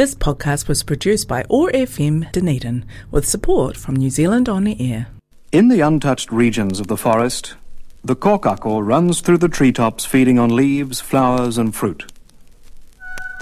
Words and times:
This 0.00 0.14
podcast 0.14 0.66
was 0.66 0.82
produced 0.82 1.28
by 1.28 1.44
OAR 1.50 1.70
FM 1.72 2.32
Dunedin 2.32 2.86
with 3.10 3.28
support 3.28 3.76
from 3.76 3.96
New 3.96 4.08
Zealand 4.08 4.48
On 4.48 4.66
Air. 4.66 5.08
In 5.52 5.68
the 5.68 5.82
untouched 5.82 6.32
regions 6.32 6.80
of 6.80 6.86
the 6.86 6.96
forest, 6.96 7.54
the 8.02 8.16
kōkako 8.16 8.82
runs 8.82 9.20
through 9.20 9.36
the 9.36 9.48
treetops 9.50 10.06
feeding 10.06 10.38
on 10.38 10.56
leaves, 10.56 11.02
flowers, 11.02 11.58
and 11.58 11.74
fruit. 11.74 12.10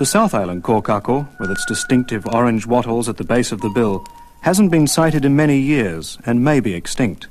The 0.00 0.04
South 0.04 0.34
Island 0.34 0.64
kōkako, 0.64 1.28
with 1.38 1.52
its 1.52 1.64
distinctive 1.64 2.26
orange 2.26 2.66
wattles 2.66 3.08
at 3.08 3.18
the 3.18 3.22
base 3.22 3.52
of 3.52 3.60
the 3.60 3.70
bill, 3.70 4.04
hasn't 4.40 4.72
been 4.72 4.88
sighted 4.88 5.24
in 5.24 5.36
many 5.36 5.60
years 5.60 6.18
and 6.26 6.42
may 6.42 6.58
be 6.58 6.74
extinct. 6.74 7.28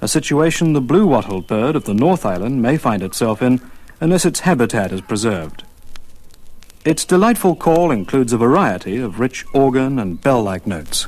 A 0.00 0.06
situation 0.06 0.74
the 0.74 0.80
blue 0.80 1.08
wattled 1.08 1.48
bird 1.48 1.74
of 1.74 1.86
the 1.86 1.92
North 1.92 2.24
Island 2.24 2.62
may 2.62 2.76
find 2.76 3.02
itself 3.02 3.42
in 3.42 3.60
unless 4.00 4.24
its 4.24 4.38
habitat 4.46 4.92
is 4.92 5.00
preserved. 5.00 5.64
Its 6.84 7.04
delightful 7.04 7.56
call 7.56 7.90
includes 7.90 8.32
a 8.32 8.38
variety 8.38 8.98
of 8.98 9.18
rich 9.18 9.44
organ 9.52 9.98
and 9.98 10.20
bell 10.20 10.42
like 10.42 10.66
notes. 10.66 11.06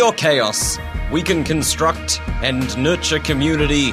Or 0.00 0.12
chaos? 0.12 0.78
We 1.10 1.22
can 1.22 1.42
construct 1.42 2.20
and 2.42 2.76
nurture 2.78 3.18
community 3.18 3.92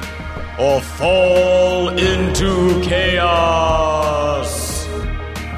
or 0.58 0.80
fall 0.80 1.88
into 1.88 2.80
chaos. 2.82 4.86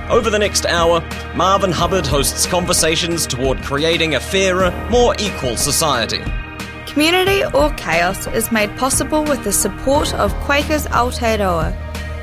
Over 0.08 0.30
the 0.30 0.38
next 0.38 0.64
hour, 0.64 1.02
Marvin 1.34 1.70
Hubbard 1.70 2.06
hosts 2.06 2.46
conversations 2.46 3.26
toward 3.26 3.62
creating 3.62 4.14
a 4.14 4.20
fairer, 4.20 4.70
more 4.90 5.14
equal 5.18 5.56
society. 5.56 6.22
Community 6.86 7.44
or 7.44 7.70
Chaos 7.74 8.26
is 8.28 8.50
made 8.50 8.74
possible 8.78 9.24
with 9.24 9.44
the 9.44 9.52
support 9.52 10.14
of 10.14 10.32
Quakers 10.46 10.86
Aotearoa. 10.86 11.76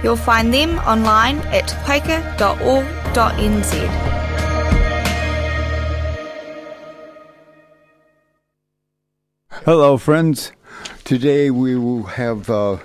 You'll 0.04 0.16
find 0.16 0.52
them 0.52 0.80
online 0.80 1.38
at 1.50 1.68
quaker.org.nz. 1.84 4.15
Hello, 9.64 9.98
friends. 9.98 10.52
Today 11.06 11.50
we 11.50 11.76
will 11.76 12.04
have 12.04 12.52
uh, 12.52 12.78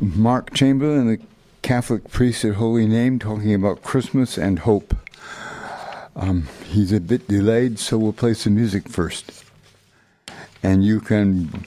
Mark 0.00 0.54
Chamberlain, 0.54 1.06
the 1.06 1.20
Catholic 1.60 2.08
priest 2.10 2.46
at 2.46 2.54
Holy 2.54 2.86
Name, 2.86 3.18
talking 3.18 3.52
about 3.52 3.82
Christmas 3.82 4.38
and 4.38 4.60
hope. 4.60 4.94
Um, 6.16 6.48
he's 6.64 6.92
a 6.92 7.00
bit 7.00 7.28
delayed, 7.28 7.78
so 7.78 7.98
we'll 7.98 8.14
play 8.14 8.32
some 8.32 8.54
music 8.54 8.88
first. 8.88 9.44
And 10.62 10.82
you 10.82 10.98
can 11.00 11.66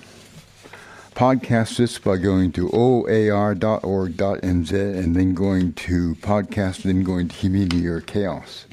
podcast 1.13 1.77
this 1.77 1.99
by 1.99 2.17
going 2.17 2.51
to 2.53 2.67
oar.org.nz 2.69 3.61
and 4.71 5.15
then 5.15 5.33
going 5.35 5.73
to 5.73 6.15
podcast, 6.15 6.81
then 6.81 7.03
going 7.03 7.27
to 7.27 7.37
community 7.37 7.85
or 7.85 8.01
chaos. 8.01 8.65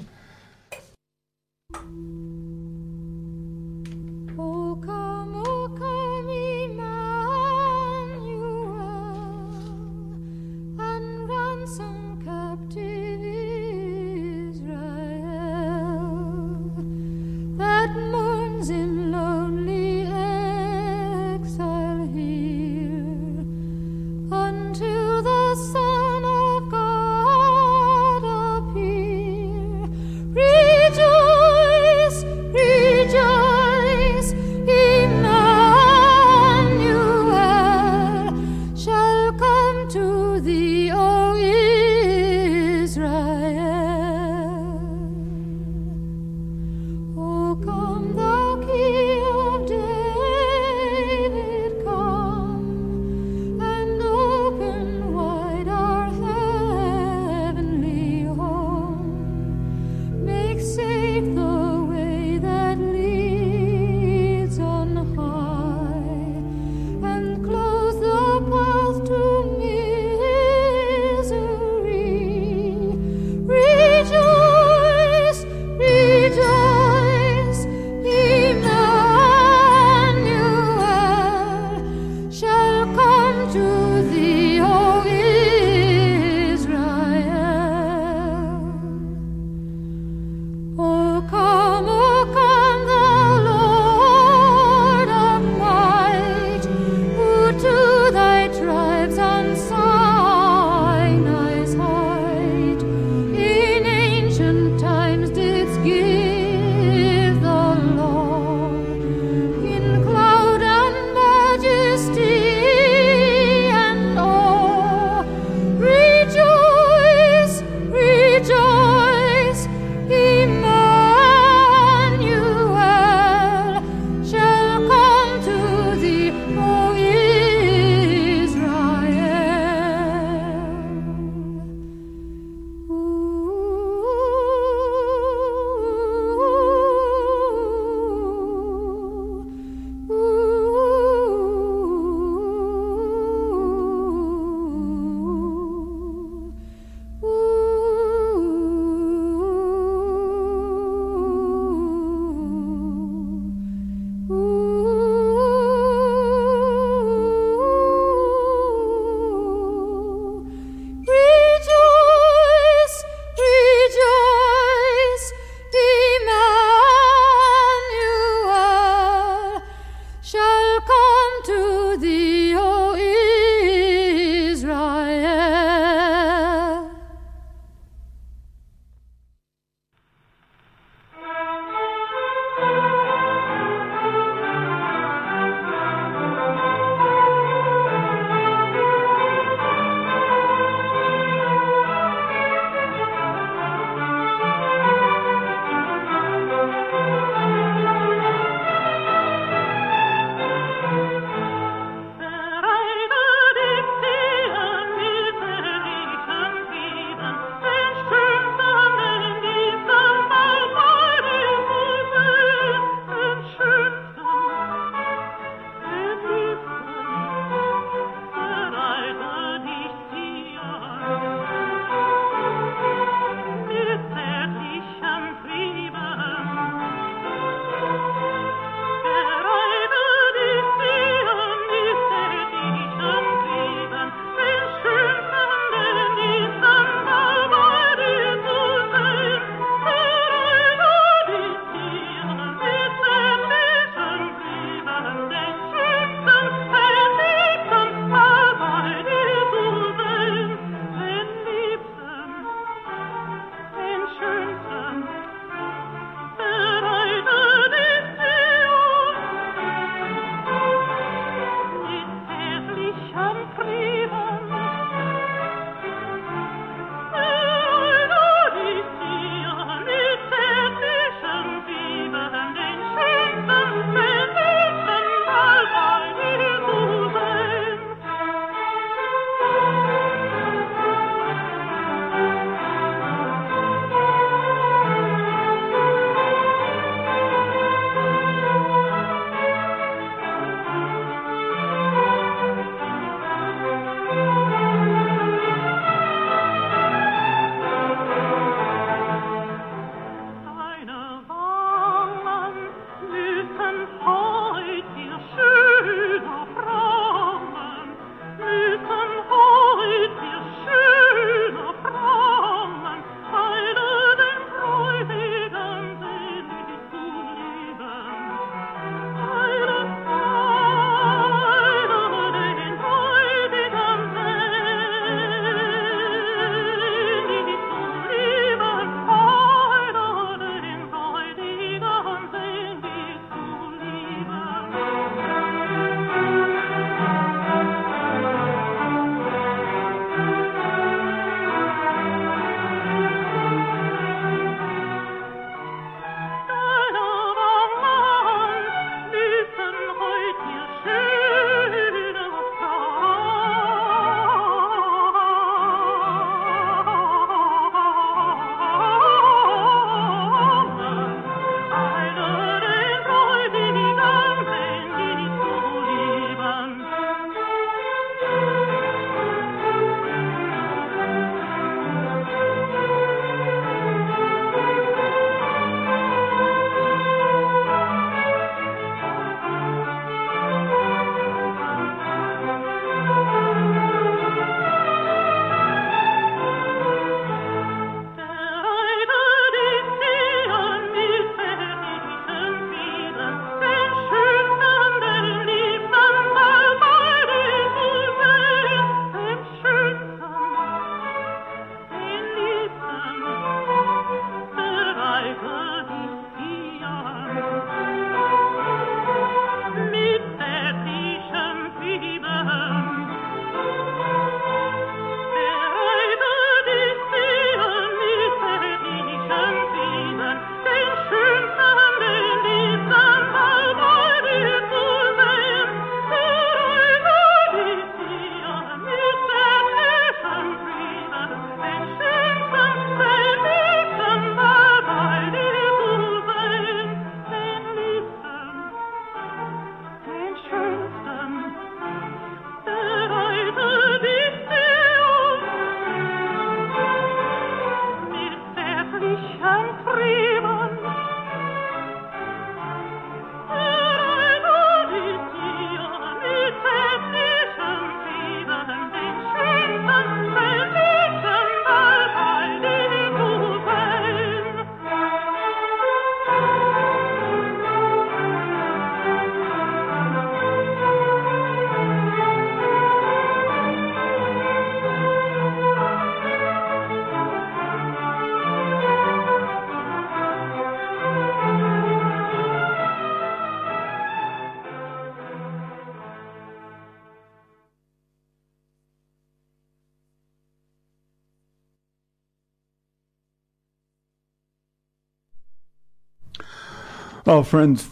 Oh, 497.25 497.45
friends, 497.45 497.89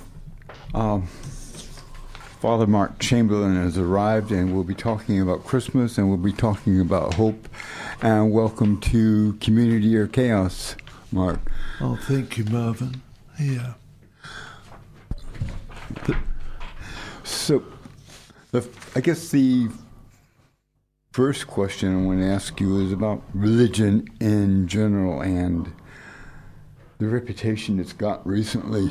um, 0.74 1.06
Father 2.40 2.66
Mark 2.66 2.98
Chamberlain 2.98 3.54
has 3.54 3.78
arrived, 3.78 4.32
and 4.32 4.52
we'll 4.52 4.64
be 4.64 4.74
talking 4.74 5.20
about 5.20 5.44
Christmas 5.44 5.98
and 5.98 6.08
we'll 6.08 6.18
be 6.18 6.32
talking 6.32 6.80
about 6.80 7.14
hope. 7.14 7.48
And 8.02 8.32
welcome 8.32 8.80
to 8.80 9.34
Community 9.34 9.96
or 9.96 10.08
Chaos, 10.08 10.74
Mark. 11.12 11.38
Oh, 11.80 11.94
thank 12.08 12.38
you, 12.38 12.44
Marvin. 12.46 13.02
Yeah. 13.38 13.74
So, 17.22 17.62
the, 18.50 18.68
I 18.96 19.00
guess 19.00 19.28
the 19.28 19.68
first 21.12 21.46
question 21.46 21.96
I 21.96 22.04
want 22.04 22.18
to 22.18 22.26
ask 22.26 22.60
you 22.60 22.80
is 22.80 22.90
about 22.90 23.22
religion 23.32 24.08
in 24.18 24.66
general 24.66 25.20
and 25.20 25.72
the 26.98 27.06
reputation 27.06 27.78
it's 27.78 27.92
got 27.92 28.26
recently. 28.26 28.90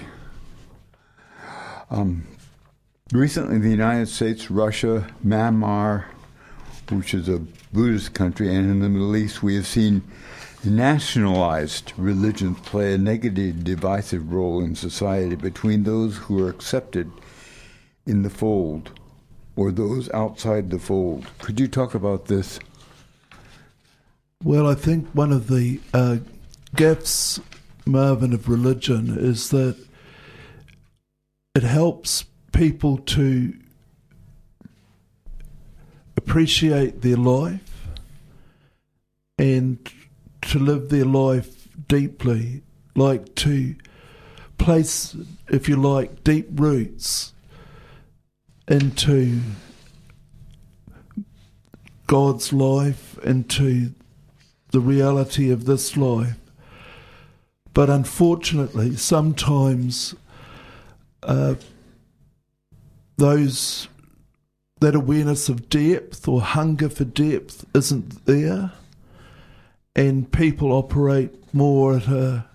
Um, 1.91 2.27
recently, 3.12 3.58
the 3.58 3.69
United 3.69 4.08
States, 4.08 4.51
Russia, 4.51 5.08
Myanmar, 5.25 6.05
which 6.91 7.13
is 7.13 7.27
a 7.27 7.39
Buddhist 7.74 8.13
country, 8.13 8.53
and 8.53 8.69
in 8.69 8.79
the 8.79 8.89
Middle 8.89 9.15
East, 9.15 9.41
we 9.41 9.55
have 9.55 9.67
seen 9.67 10.03
nationalized 10.63 11.93
religions 11.98 12.60
play 12.62 12.93
a 12.93 12.98
negative, 12.98 13.63
divisive 13.63 14.31
role 14.31 14.62
in 14.62 14.75
society 14.75 15.36
between 15.36 15.84
those 15.84 16.17
who 16.17 16.43
are 16.43 16.50
accepted 16.50 17.12
in 18.05 18.24
the 18.24 18.29
fold 18.29 18.91
or 19.55 19.72
those 19.72 20.10
outside 20.12 20.69
the 20.69 20.79
fold. 20.79 21.27
Could 21.39 21.60
you 21.60 21.67
talk 21.67 21.96
about 21.96 22.25
this? 22.25 22.60
Well, 24.43 24.67
I 24.67 24.75
think 24.75 25.08
one 25.10 25.31
of 25.31 25.48
the 25.48 25.79
uh, 25.93 26.17
gifts, 26.75 27.39
Marvin, 27.86 28.34
of 28.34 28.48
religion 28.48 29.17
is 29.17 29.50
that 29.50 29.75
it 31.55 31.63
helps 31.63 32.25
people 32.51 32.97
to 32.97 33.53
appreciate 36.17 37.01
their 37.01 37.17
life 37.17 37.87
and 39.37 39.91
to 40.41 40.59
live 40.59 40.89
their 40.89 41.05
life 41.05 41.67
deeply, 41.87 42.61
like 42.95 43.33
to 43.35 43.75
place, 44.57 45.15
if 45.47 45.69
you 45.69 45.75
like, 45.75 46.23
deep 46.23 46.47
roots 46.51 47.33
into 48.67 49.39
God's 52.05 52.53
life, 52.53 53.17
into 53.23 53.93
the 54.71 54.79
reality 54.79 55.49
of 55.49 55.65
this 55.65 55.97
life. 55.97 56.37
But 57.73 57.89
unfortunately, 57.89 58.95
sometimes 58.97 60.15
uh, 61.23 61.55
those 63.17 63.88
that 64.79 64.95
awareness 64.95 65.49
of 65.49 65.69
depth 65.69 66.27
or 66.27 66.41
hunger 66.41 66.89
for 66.89 67.03
depth 67.03 67.65
isn't 67.75 68.25
there, 68.25 68.71
and 69.95 70.31
people 70.31 70.71
operate 70.71 71.53
more 71.53 71.97
at 71.97 72.07
a 72.07 72.45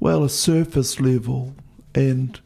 well 0.00 0.22
a 0.22 0.28
surface 0.28 1.00
level, 1.00 1.54
and 1.94 2.40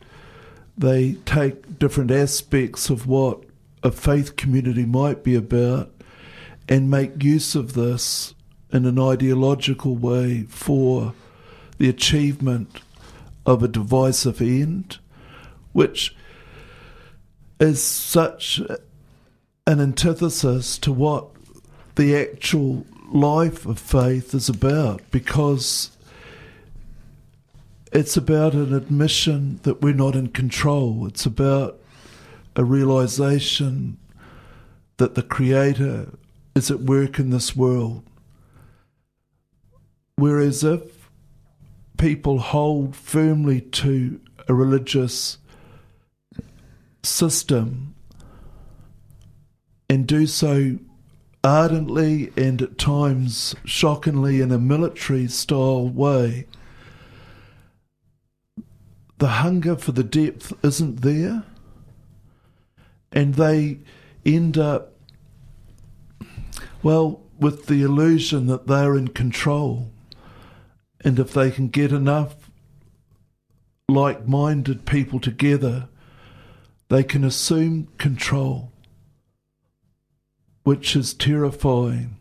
they 0.76 1.14
take 1.24 1.78
different 1.78 2.10
aspects 2.10 2.88
of 2.88 3.06
what 3.06 3.42
a 3.82 3.90
faith 3.90 4.36
community 4.36 4.84
might 4.84 5.24
be 5.24 5.34
about 5.34 5.90
and 6.68 6.90
make 6.90 7.22
use 7.22 7.54
of 7.54 7.72
this 7.74 8.34
in 8.72 8.84
an 8.84 8.98
ideological 8.98 9.96
way 9.96 10.42
for 10.42 11.14
the 11.78 11.88
achievement 11.88 12.80
of 13.46 13.62
a 13.62 13.68
divisive 13.68 14.40
end, 14.40 14.98
which 15.78 16.12
is 17.60 17.80
such 17.80 18.60
an 19.64 19.80
antithesis 19.80 20.76
to 20.76 20.90
what 20.90 21.28
the 21.94 22.16
actual 22.16 22.84
life 23.12 23.64
of 23.64 23.78
faith 23.78 24.34
is 24.34 24.48
about 24.48 25.00
because 25.12 25.96
it's 27.92 28.16
about 28.16 28.54
an 28.54 28.74
admission 28.74 29.60
that 29.62 29.80
we're 29.80 29.94
not 29.94 30.16
in 30.16 30.26
control. 30.26 31.06
It's 31.06 31.24
about 31.24 31.78
a 32.56 32.64
realization 32.64 33.98
that 34.96 35.14
the 35.14 35.22
Creator 35.22 36.08
is 36.56 36.72
at 36.72 36.80
work 36.80 37.20
in 37.20 37.30
this 37.30 37.54
world. 37.54 38.02
Whereas 40.16 40.64
if 40.64 41.08
people 41.96 42.40
hold 42.40 42.96
firmly 42.96 43.60
to 43.60 44.20
a 44.48 44.54
religious 44.54 45.38
system 47.08 47.94
and 49.88 50.06
do 50.06 50.26
so 50.26 50.78
ardently 51.42 52.32
and 52.36 52.60
at 52.60 52.78
times 52.78 53.54
shockingly 53.64 54.40
in 54.40 54.52
a 54.52 54.58
military 54.58 55.28
style 55.28 55.88
way, 55.88 56.46
the 59.18 59.28
hunger 59.28 59.76
for 59.76 59.92
the 59.92 60.04
depth 60.04 60.52
isn't 60.64 61.02
there. 61.02 61.44
And 63.10 63.34
they 63.34 63.80
end 64.24 64.58
up, 64.58 64.92
well, 66.82 67.22
with 67.38 67.66
the 67.66 67.82
illusion 67.82 68.46
that 68.46 68.66
they're 68.66 68.96
in 68.96 69.08
control. 69.08 69.90
And 71.00 71.18
if 71.18 71.32
they 71.32 71.50
can 71.50 71.68
get 71.68 71.92
enough 71.92 72.50
like 73.88 74.28
minded 74.28 74.84
people 74.84 75.18
together, 75.18 75.88
they 76.88 77.02
can 77.02 77.24
assume 77.24 77.88
control, 77.98 78.72
which 80.62 80.96
is 80.96 81.14
terrifying. 81.14 82.16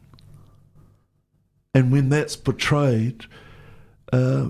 And 1.73 1.91
when 1.91 2.09
that's 2.09 2.35
betrayed, 2.35 3.25
uh, 4.11 4.49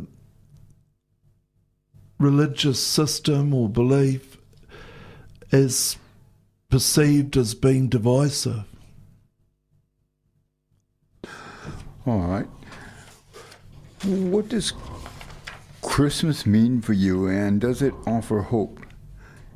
religious 2.20 2.82
system 2.82 3.54
or 3.54 3.70
belief 3.70 4.38
is 5.52 5.98
perceived 6.70 7.38
as 7.38 7.54
being 7.54 7.88
divisive. 7.88 8.64
All 12.06 12.20
right. 12.20 12.48
What 14.04 14.50
does 14.50 14.74
Christmas 15.82 16.46
mean 16.46 16.82
for 16.82 16.94
you, 16.94 17.28
and 17.28 17.60
does 17.60 17.82
it 17.82 17.94
offer 18.06 18.42
hope? 18.42 18.87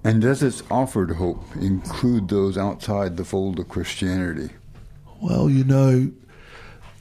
And 0.03 0.22
does 0.22 0.41
its 0.41 0.63
offered 0.72 1.12
hope 1.12 1.43
include 1.55 2.27
those 2.29 2.58
outside 2.58 3.17
the 3.17 3.25
fold 3.25 3.60
of 3.60 3.70
Christianity? 3.70 4.50
Well, 5.22 5.50
you 5.50 5.63
know, 5.63 6.12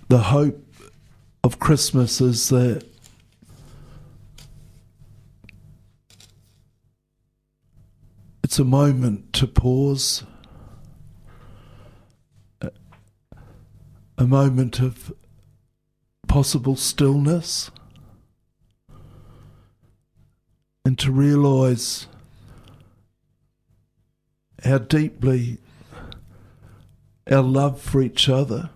the 0.09 0.19
hope 0.19 0.63
of 1.43 1.59
Christmas 1.59 2.21
is 2.21 2.51
that 2.51 2.85
it's 8.45 8.59
a 8.59 8.65
moment 8.65 9.33
to 9.33 9.47
pause, 9.47 10.25
a, 14.19 14.27
moment 14.27 14.81
of 14.81 15.13
possible 16.29 16.77
stillness, 16.77 17.71
and 20.85 20.99
to 20.99 21.11
realize 21.11 22.07
how 24.65 24.79
deeply 24.79 25.59
our 27.31 27.43
love 27.43 27.81
for 27.81 28.03
each 28.03 28.29
other, 28.29 28.71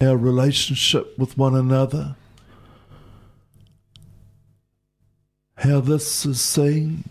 our 0.00 0.16
relationship 0.16 1.18
with 1.18 1.36
one 1.36 1.54
another, 1.54 2.16
how 5.56 5.80
this 5.80 6.24
is 6.24 6.40
seen 6.40 7.04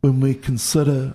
when 0.00 0.20
we 0.20 0.34
consider 0.34 1.14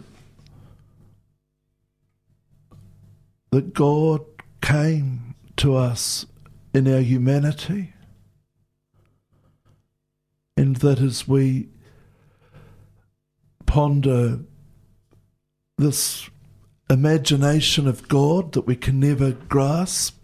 that 3.51 3.73
God 3.73 4.21
came 4.61 5.35
to 5.57 5.75
us 5.75 6.25
in 6.73 6.87
our 6.93 7.01
humanity, 7.01 7.93
and 10.55 10.75
that 10.77 10.99
as 10.99 11.27
we 11.27 11.69
ponder 13.65 14.39
this 15.77 16.29
imagination 16.89 17.87
of 17.87 18.07
God 18.07 18.53
that 18.53 18.65
we 18.65 18.75
can 18.75 18.99
never 18.99 19.31
grasp, 19.31 20.17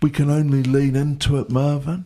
we 0.00 0.10
can 0.10 0.30
only 0.30 0.62
lean 0.62 0.94
into 0.94 1.38
it, 1.38 1.50
Marvin. 1.50 2.04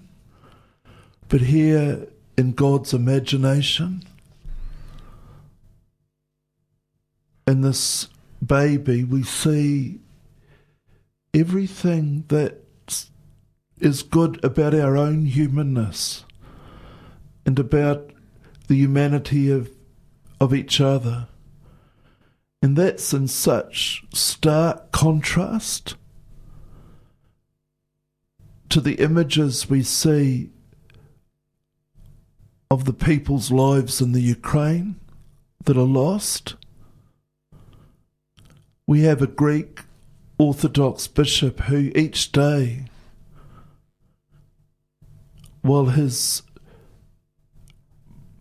But 1.28 1.42
here 1.42 2.08
in 2.36 2.52
God's 2.52 2.94
imagination, 2.94 4.04
in 7.46 7.60
this 7.60 8.08
baby, 8.44 9.04
we 9.04 9.22
see 9.22 10.00
everything 11.34 12.24
that 12.28 12.62
is 13.78 14.02
good 14.02 14.42
about 14.44 14.74
our 14.74 14.96
own 14.96 15.26
humanness 15.26 16.24
and 17.44 17.58
about 17.58 18.10
the 18.68 18.76
humanity 18.76 19.50
of, 19.50 19.70
of 20.40 20.54
each 20.54 20.80
other. 20.80 21.26
And 22.62 22.76
that's 22.76 23.14
in 23.14 23.26
such 23.26 24.04
stark 24.12 24.92
contrast 24.92 25.96
to 28.68 28.80
the 28.80 28.94
images 28.96 29.68
we 29.68 29.82
see 29.82 30.50
of 32.70 32.84
the 32.84 32.92
people's 32.92 33.50
lives 33.50 34.00
in 34.00 34.12
the 34.12 34.20
Ukraine 34.20 35.00
that 35.64 35.76
are 35.76 35.82
lost. 35.82 36.54
We 38.86 39.02
have 39.02 39.22
a 39.22 39.26
Greek 39.26 39.80
Orthodox 40.38 41.08
bishop 41.08 41.60
who 41.60 41.90
each 41.94 42.30
day, 42.30 42.86
while 45.62 45.86
his 45.86 46.42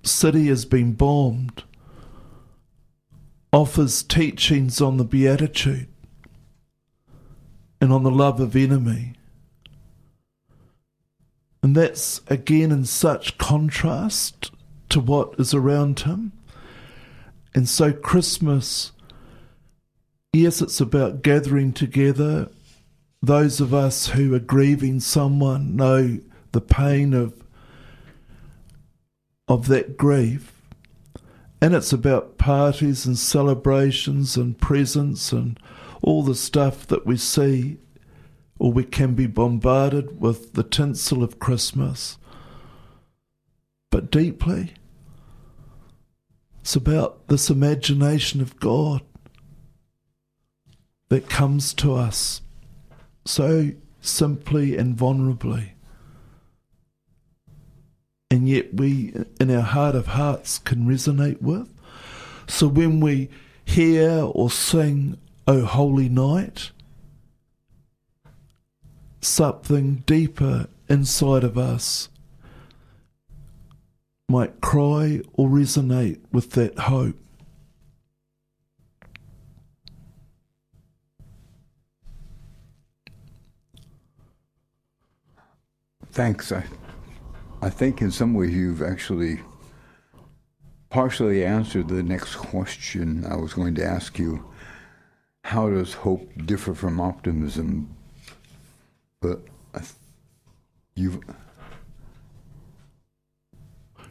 city 0.03 0.47
has 0.47 0.65
been 0.65 0.93
bombed, 0.93 1.63
offers 3.51 4.03
teachings 4.03 4.79
on 4.79 4.97
the 4.97 5.03
Beatitude 5.03 5.87
and 7.81 7.91
on 7.91 8.03
the 8.03 8.11
love 8.11 8.39
of 8.39 8.55
enemy. 8.55 9.13
And 11.61 11.75
that's 11.75 12.21
again 12.27 12.71
in 12.71 12.85
such 12.85 13.37
contrast 13.37 14.51
to 14.89 14.99
what 14.99 15.35
is 15.37 15.53
around 15.53 16.01
him. 16.01 16.31
And 17.53 17.67
so, 17.67 17.91
Christmas, 17.91 18.91
yes, 20.33 20.61
it's 20.61 20.79
about 20.79 21.21
gathering 21.21 21.73
together. 21.73 22.49
Those 23.21 23.59
of 23.59 23.73
us 23.73 24.07
who 24.07 24.33
are 24.33 24.39
grieving 24.39 24.99
someone 24.99 25.75
know 25.75 26.19
the 26.51 26.61
pain 26.61 27.13
of, 27.13 27.33
of 29.47 29.67
that 29.67 29.97
grief. 29.97 30.58
And 31.61 31.75
it's 31.75 31.91
about 31.91 32.37
parties 32.37 33.05
and 33.05 33.17
celebrations 33.17 34.37
and 34.37 34.57
presents 34.57 35.31
and 35.31 35.59
all 36.01 36.23
the 36.23 36.35
stuff 36.35 36.87
that 36.87 37.05
we 37.05 37.17
see 37.17 37.77
or 38.57 38.71
we 38.71 38.83
can 38.83 39.15
be 39.15 39.25
bombarded 39.25 40.19
with 40.19 40.53
the 40.53 40.63
tinsel 40.63 41.23
of 41.23 41.39
Christmas. 41.39 42.17
But 43.89 44.11
deeply, 44.11 44.73
it's 46.61 46.75
about 46.75 47.27
this 47.29 47.49
imagination 47.49 48.41
of 48.41 48.59
God 48.59 49.01
that 51.07 51.29
comes 51.29 51.73
to 51.75 51.95
us 51.95 52.41
so 53.25 53.71
simply 54.01 54.77
and 54.77 54.95
vulnerably. 54.95 55.71
And 58.31 58.47
yet, 58.47 58.73
we, 58.73 59.13
in 59.39 59.49
our 59.49 59.61
heart 59.61 59.95
of 59.95 60.07
hearts, 60.07 60.59
can 60.59 60.85
resonate 60.85 61.41
with. 61.41 61.67
So, 62.47 62.67
when 62.67 62.99
we 62.99 63.29
hear 63.65 64.21
or 64.23 64.51
sing, 64.51 65.17
O 65.47 65.65
Holy 65.65 66.09
Night, 66.09 66.71
something 69.21 70.03
deeper 70.05 70.67
inside 70.87 71.43
of 71.43 71.57
us 71.57 72.09
might 74.27 74.61
cry 74.61 75.21
or 75.33 75.49
resonate 75.49 76.19
with 76.31 76.51
that 76.51 76.77
hope. 76.77 77.15
Thanks. 86.11 86.51
I, 86.51 86.63
I 87.61 87.69
think 87.69 88.01
in 88.01 88.11
some 88.11 88.33
ways 88.33 88.53
you've 88.53 88.81
actually 88.81 89.41
partially 90.89 91.43
answered 91.45 91.87
the 91.87 92.01
next 92.03 92.35
question 92.35 93.25
I 93.25 93.35
was 93.35 93.53
going 93.53 93.75
to 93.75 93.85
ask 93.85 94.17
you. 94.17 94.45
How 95.43 95.69
does 95.69 95.93
hope 95.93 96.29
differ 96.45 96.73
from 96.73 96.99
optimism? 96.99 97.95
But 99.21 99.41
you've 100.95 101.19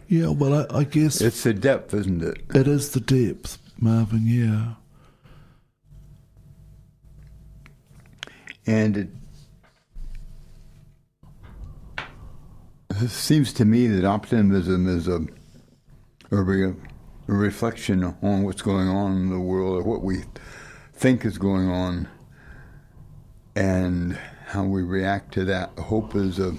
Yeah, 0.09 0.29
well, 0.29 0.67
I, 0.71 0.81
I 0.81 0.85
guess 0.85 1.21
it's 1.21 1.43
the 1.43 1.55
depth, 1.55 1.95
isn't 1.95 2.23
it? 2.23 2.43
it 2.55 2.67
is 2.67 2.91
the 2.91 3.01
depth, 3.01 3.59
Marvin, 3.79 4.27
yeah. 4.27 4.75
And 8.67 8.97
it, 8.97 9.09
it 13.03 13.11
seems 13.11 13.53
to 13.55 13.65
me 13.65 13.87
that 13.89 14.05
optimism 14.05 14.89
is 14.89 15.09
a, 15.09 15.21
a, 16.31 16.43
re, 16.43 16.71
a 16.71 16.75
reflection 17.33 18.05
on 18.05 18.43
what's 18.43 18.63
going 18.63 18.89
on 18.89 19.13
in 19.13 19.31
the 19.31 19.41
world, 19.41 19.79
or 19.79 19.83
what 19.83 20.03
we 20.03 20.25
think 20.95 21.25
is 21.25 21.39
going 21.39 21.69
on, 21.69 22.09
and 23.57 24.19
how 24.47 24.65
we 24.65 24.83
react 24.83 25.35
to 25.35 25.45
that. 25.45 25.71
Hope 25.79 26.15
is 26.15 26.39
a 26.39 26.55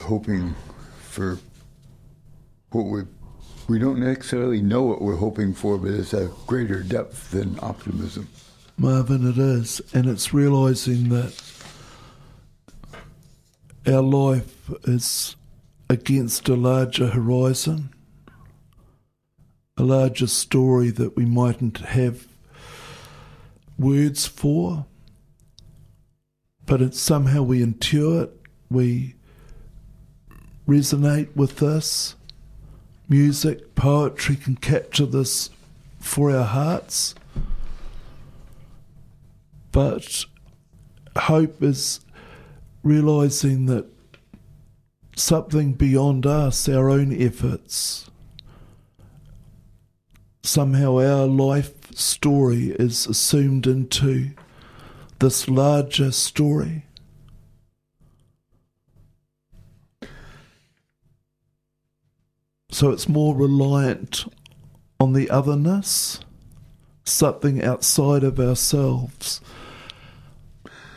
hoping 0.00 0.54
for 1.00 1.38
what 2.70 2.84
we 2.84 3.02
we 3.68 3.78
don't 3.78 4.00
necessarily 4.00 4.60
know 4.60 4.82
what 4.82 5.00
we're 5.00 5.16
hoping 5.16 5.54
for, 5.54 5.78
but 5.78 5.92
it's 5.92 6.12
a 6.12 6.30
greater 6.46 6.82
depth 6.82 7.30
than 7.30 7.58
optimism. 7.62 8.28
Marvin, 8.76 9.28
it 9.28 9.38
is. 9.38 9.80
And 9.94 10.06
it's 10.06 10.34
realizing 10.34 11.08
that 11.10 11.32
our 13.86 14.02
life 14.02 14.70
is 14.84 15.36
against 15.88 16.48
a 16.48 16.54
larger 16.54 17.08
horizon, 17.08 17.92
a 19.76 19.82
larger 19.82 20.26
story 20.26 20.90
that 20.90 21.16
we 21.16 21.24
mightn't 21.24 21.78
have 21.78 22.28
words 23.78 24.26
for, 24.26 24.86
but 26.64 26.80
it's 26.80 27.00
somehow 27.00 27.42
we 27.42 27.64
intuit, 27.64 28.30
we 28.70 29.14
resonate 30.68 31.34
with 31.34 31.56
this. 31.56 32.14
Music, 33.08 33.74
poetry 33.74 34.36
can 34.36 34.56
capture 34.56 35.06
this 35.06 35.50
for 35.98 36.30
our 36.30 36.44
hearts. 36.44 37.14
But 39.72 40.24
hope 41.16 41.62
is 41.62 42.00
realizing 42.82 43.66
that 43.66 43.86
something 45.16 45.72
beyond 45.72 46.26
us, 46.26 46.68
our 46.68 46.90
own 46.90 47.12
efforts, 47.20 48.10
somehow 50.42 50.98
our 50.98 51.26
life 51.26 51.92
story 51.94 52.70
is 52.78 53.06
assumed 53.06 53.66
into 53.66 54.30
this 55.18 55.48
larger 55.48 56.10
story. 56.10 56.84
So 62.70 62.90
it's 62.90 63.08
more 63.08 63.36
reliant 63.36 64.24
on 64.98 65.12
the 65.12 65.28
otherness, 65.30 66.20
something 67.04 67.62
outside 67.62 68.24
of 68.24 68.40
ourselves. 68.40 69.40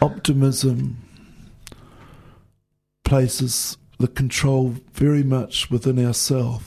Optimism 0.01 1.04
places 3.05 3.77
the 3.97 4.07
control 4.09 4.75
very 4.91 5.23
much 5.23 5.71
within 5.71 6.05
ourselves. 6.05 6.65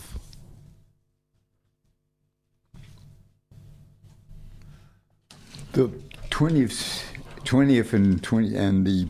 The 5.72 5.90
twentieth, 6.30 7.04
twentieth 7.44 7.92
and 7.92 8.22
twenty 8.22 8.56
and 8.56 8.86
the 8.86 9.08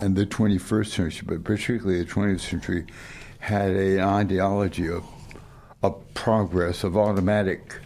and 0.00 0.16
the 0.16 0.26
twenty 0.26 0.58
first 0.58 0.92
century, 0.92 1.26
but 1.26 1.42
particularly 1.42 1.98
the 1.98 2.04
twentieth 2.04 2.42
century, 2.42 2.86
had 3.40 3.72
an 3.72 4.00
ideology 4.00 4.88
of 4.88 5.04
of 5.82 6.14
progress, 6.14 6.84
of 6.84 6.96
automatic 6.96 7.76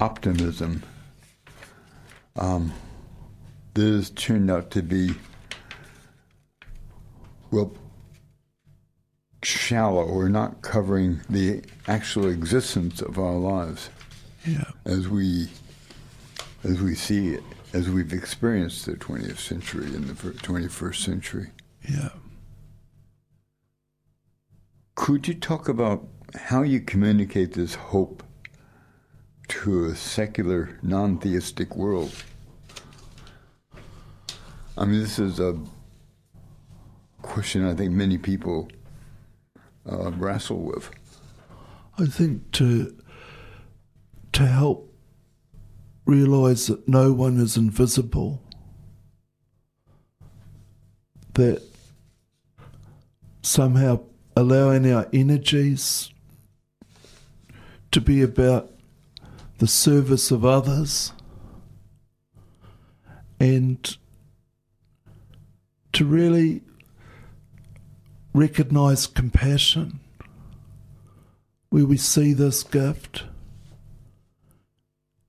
optimism. 0.00 0.82
Um, 2.36 2.72
this 3.74 4.10
turned 4.10 4.50
out 4.50 4.70
to 4.72 4.82
be 4.82 5.14
well 7.54 7.72
shallow 9.42 10.10
We're 10.12 10.28
not 10.28 10.62
covering 10.62 11.20
the 11.28 11.62
actual 11.86 12.28
existence 12.28 13.00
of 13.02 13.18
our 13.18 13.34
lives 13.34 13.90
Yeah. 14.46 14.70
as 14.84 15.06
we 15.08 15.48
as 16.64 16.80
we 16.80 16.94
see 16.94 17.28
it, 17.34 17.42
as 17.74 17.90
we've 17.90 18.12
experienced 18.12 18.86
the 18.86 18.94
20th 18.94 19.38
century 19.38 19.84
and 19.84 20.04
the 20.06 20.14
21st 20.14 20.96
century. 20.96 21.50
Yeah. 21.86 22.08
Could 24.94 25.28
you 25.28 25.34
talk 25.34 25.68
about 25.68 26.08
how 26.34 26.62
you 26.62 26.80
communicate 26.80 27.52
this 27.52 27.74
hope 27.74 28.22
to 29.48 29.84
a 29.84 29.94
secular, 29.94 30.78
non 30.82 31.18
theistic 31.18 31.76
world? 31.76 32.14
I 34.78 34.86
mean, 34.86 35.00
this 35.00 35.18
is 35.18 35.38
a 35.38 35.54
question 37.24 37.64
I 37.64 37.74
think 37.74 37.92
many 37.92 38.18
people 38.18 38.68
uh, 39.90 40.12
wrestle 40.12 40.60
with? 40.60 40.90
I 41.98 42.06
think 42.06 42.52
to 42.52 42.94
to 44.32 44.46
help 44.46 44.92
realize 46.06 46.66
that 46.66 46.86
no 46.88 47.12
one 47.12 47.38
is 47.38 47.56
invisible, 47.56 48.42
that 51.34 51.62
somehow 53.42 54.00
allowing 54.36 54.92
our 54.92 55.08
energies 55.12 56.10
to 57.92 58.00
be 58.00 58.22
about 58.22 58.70
the 59.58 59.68
service 59.68 60.30
of 60.30 60.44
others 60.44 61.12
and 63.38 63.96
to 65.92 66.04
really 66.04 66.62
recognize 68.34 69.06
compassion 69.06 70.00
where 71.70 71.86
we 71.86 71.96
see 71.96 72.32
this 72.32 72.62
gift 72.64 73.24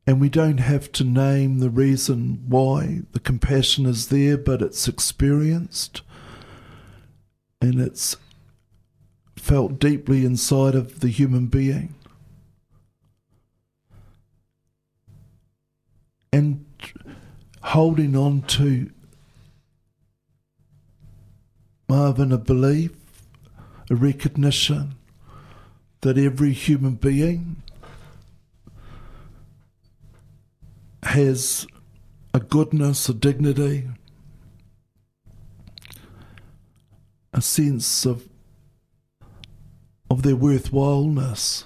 and 0.07 0.19
we 0.19 0.29
don't 0.29 0.59
have 0.59 0.91
to 0.91 1.03
name 1.03 1.59
the 1.59 1.69
reason 1.69 2.43
why 2.47 3.01
the 3.11 3.19
compassion 3.19 3.85
is 3.85 4.09
there, 4.09 4.37
but 4.37 4.61
it's 4.61 4.87
experienced 4.87 6.01
and 7.61 7.79
it's 7.79 8.15
felt 9.35 9.79
deeply 9.79 10.25
inside 10.25 10.75
of 10.75 10.99
the 10.99 11.07
human 11.09 11.47
being. 11.47 11.95
And 16.31 16.65
holding 17.61 18.15
on 18.15 18.41
to 18.43 18.91
Marvin 21.87 22.31
a 22.31 22.37
belief, 22.37 22.91
a 23.89 23.95
recognition 23.95 24.95
that 26.01 26.17
every 26.17 26.51
human 26.51 26.95
being 26.95 27.61
has 31.03 31.67
a 32.33 32.39
goodness, 32.39 33.07
a 33.07 33.13
dignity, 33.13 33.87
a 37.33 37.41
sense 37.41 38.05
of 38.05 38.27
of 40.09 40.21
their 40.21 40.35
worthwhileness. 40.35 41.65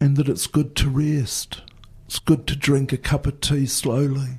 And 0.00 0.16
that 0.16 0.28
it's 0.28 0.46
good 0.46 0.74
to 0.76 0.88
rest. 0.88 1.62
It's 2.12 2.18
good 2.18 2.46
to 2.48 2.56
drink 2.56 2.92
a 2.92 2.98
cup 2.98 3.26
of 3.26 3.40
tea 3.40 3.64
slowly. 3.64 4.38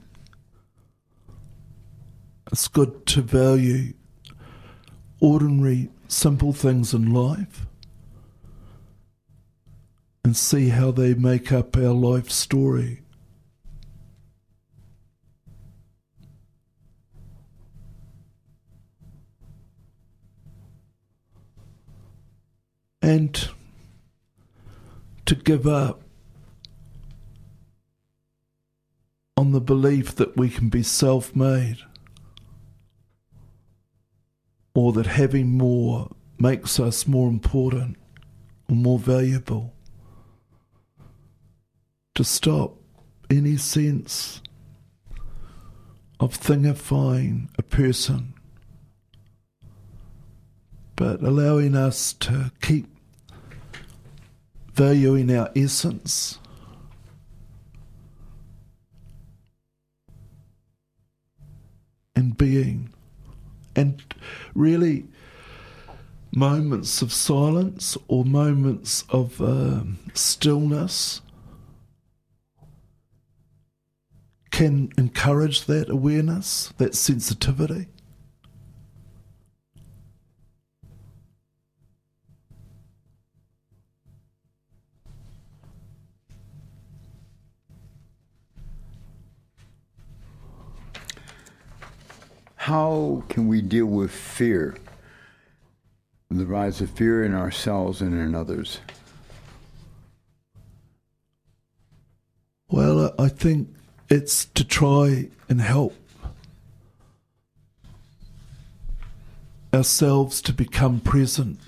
It's 2.52 2.68
good 2.68 3.08
to 3.08 3.24
value 3.24 3.94
ordinary, 5.20 5.90
simple 6.08 6.54
things 6.54 6.94
in 6.94 7.12
life 7.12 7.66
and 10.24 10.38
see 10.38 10.70
how 10.70 10.92
they 10.92 11.16
make 11.16 11.52
up 11.52 11.76
our 11.76 11.94
life 11.94 12.30
story. 12.30 13.02
And 23.02 23.50
to 25.26 25.34
give 25.34 25.66
up 25.66 26.03
on 29.44 29.52
the 29.52 29.60
belief 29.60 30.16
that 30.16 30.38
we 30.38 30.48
can 30.48 30.70
be 30.70 30.82
self 30.82 31.36
made 31.36 31.80
or 34.74 34.94
that 34.94 35.06
having 35.06 35.50
more 35.58 36.10
makes 36.40 36.80
us 36.80 37.06
more 37.06 37.28
important 37.28 37.98
or 38.70 38.76
more 38.78 38.98
valuable. 38.98 39.74
To 42.16 42.24
stop 42.24 42.78
any 43.30 43.58
sense 43.58 44.42
of 46.22 46.40
thingifying 46.40 47.50
a 47.58 47.64
person, 47.64 48.36
but 50.96 51.22
allowing 51.22 51.76
us 51.76 52.14
to 52.14 52.50
keep 52.62 52.88
valuing 54.74 55.36
our 55.36 55.52
essence. 55.54 56.40
And 62.16 62.38
being. 62.38 62.94
And 63.76 64.02
really, 64.54 65.06
moments 66.36 67.02
of 67.02 67.14
silence 67.14 67.98
or 68.08 68.26
moments 68.26 69.04
of 69.10 69.42
um, 69.42 70.00
stillness 70.14 71.22
can 74.52 74.92
encourage 74.98 75.66
that 75.66 75.90
awareness, 75.90 76.74
that 76.78 76.96
sensitivity. 76.96 77.88
How 92.64 93.24
can 93.28 93.50
we 93.50 93.62
deal 93.62 93.88
with 93.88 94.10
fear? 94.10 94.78
The 96.30 96.46
rise 96.46 96.80
of 96.80 96.92
fear 96.92 97.22
in 97.22 97.34
ourselves 97.34 98.00
and 98.00 98.14
in 98.14 98.34
others. 98.34 98.80
Well, 102.70 103.00
uh, 103.00 103.12
I 103.20 103.28
think 103.28 103.68
it's 104.10 104.46
to 104.46 104.64
try 104.64 105.28
and 105.50 105.60
help 105.60 105.94
ourselves 109.74 110.42
to 110.44 110.54
become 110.54 111.02
present 111.02 111.60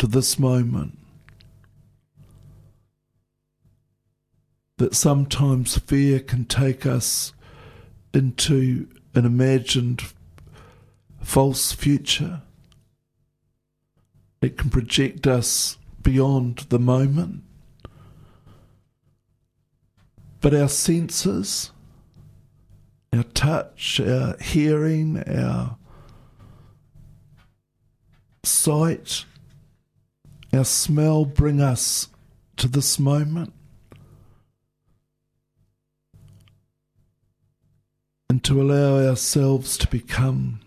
to 0.00 0.06
this 0.06 0.38
moment. 0.38 0.98
That 4.76 4.94
sometimes 4.94 5.78
fear 5.78 6.20
can 6.20 6.44
take 6.44 6.84
us 6.84 7.32
into 8.12 8.86
an 9.14 9.24
imagined 9.24 10.02
false 11.22 11.72
future. 11.72 12.42
It 14.42 14.58
can 14.58 14.70
project 14.70 15.26
us 15.26 15.78
beyond 16.02 16.66
the 16.68 16.78
moment. 16.78 17.44
But 20.40 20.52
our 20.54 20.68
senses, 20.68 21.70
our 23.12 23.22
touch, 23.22 24.00
our 24.00 24.36
hearing, 24.38 25.22
our 25.28 25.76
sight, 28.42 29.24
our 30.52 30.64
smell 30.64 31.24
bring 31.24 31.60
us 31.60 32.08
to 32.56 32.66
this 32.66 32.98
moment. 32.98 33.52
And 38.28 38.42
to 38.42 38.60
allow 38.60 38.98
ourselves 38.98 39.78
to 39.78 39.86
become 39.86 40.61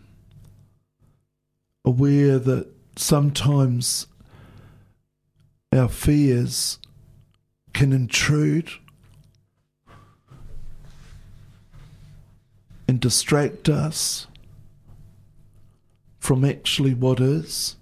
aware 1.85 2.39
that 2.39 2.67
sometimes 2.97 4.07
our 5.71 5.87
fears 5.87 6.79
can 7.73 7.93
intrude 7.93 8.71
and 12.87 12.99
distract 12.99 13.69
us 13.69 14.27
from 16.19 16.43
actually 16.43 16.93
what 16.93 17.19
is. 17.19 17.75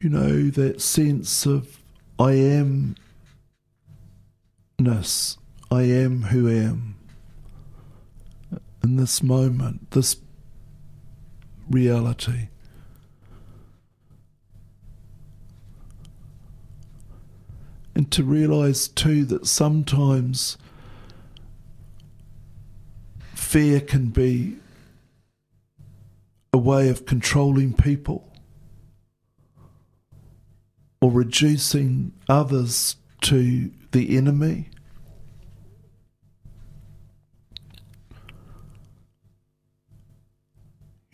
You 0.00 0.10
know, 0.10 0.50
that 0.50 0.80
sense 0.80 1.46
of 1.46 1.78
I 2.18 2.32
amness, 2.34 2.94
I 5.70 5.82
am 5.82 6.22
who 6.22 6.48
am. 6.48 6.95
In 8.86 8.94
this 8.94 9.20
moment, 9.20 9.90
this 9.90 10.18
reality. 11.68 12.50
And 17.96 18.12
to 18.12 18.22
realize 18.22 18.86
too 18.86 19.24
that 19.24 19.48
sometimes 19.48 20.56
fear 23.34 23.80
can 23.80 24.10
be 24.10 24.54
a 26.52 26.58
way 26.58 26.88
of 26.88 27.06
controlling 27.06 27.72
people 27.72 28.32
or 31.00 31.10
reducing 31.10 32.12
others 32.28 32.94
to 33.22 33.72
the 33.90 34.16
enemy. 34.16 34.70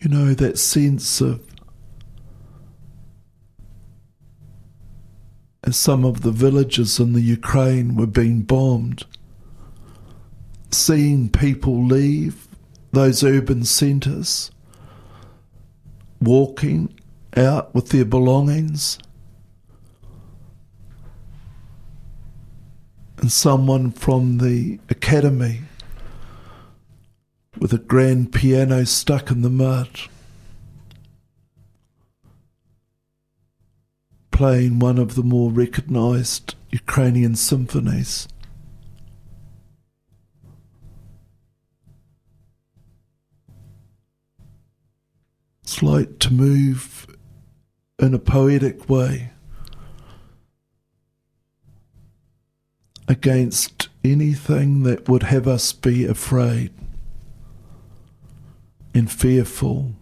You 0.03 0.09
know, 0.09 0.33
that 0.33 0.59
sense 0.59 1.21
of 1.21 1.41
as 5.63 5.77
some 5.77 6.03
of 6.03 6.23
the 6.23 6.31
villages 6.31 6.99
in 6.99 7.13
the 7.13 7.21
Ukraine 7.21 7.95
were 7.95 8.05
being 8.05 8.41
bombed, 8.41 9.05
seeing 10.71 11.29
people 11.29 11.85
leave 11.85 12.49
those 12.91 13.23
urban 13.23 13.63
centres, 13.63 14.51
walking 16.19 16.93
out 17.37 17.73
with 17.73 17.87
their 17.87 18.03
belongings, 18.03 18.99
and 23.19 23.31
someone 23.31 23.91
from 23.91 24.39
the 24.39 24.81
academy 24.89 25.61
with 27.57 27.73
a 27.73 27.77
grand 27.77 28.33
piano 28.33 28.85
stuck 28.85 29.29
in 29.29 29.41
the 29.41 29.49
mud. 29.49 29.89
Playing 34.31 34.79
one 34.79 34.97
of 34.97 35.15
the 35.15 35.23
more 35.23 35.51
recognized 35.51 36.55
Ukrainian 36.71 37.35
symphonies. 37.35 38.27
It's 45.61 45.81
like 45.83 46.19
to 46.19 46.33
move 46.33 47.07
in 47.99 48.13
a 48.13 48.19
poetic 48.19 48.89
way 48.89 49.31
against 53.07 53.89
anything 54.03 54.83
that 54.83 55.07
would 55.07 55.23
have 55.23 55.47
us 55.47 55.71
be 55.71 56.05
afraid 56.05 56.71
and 58.93 59.11
fearful 59.11 59.93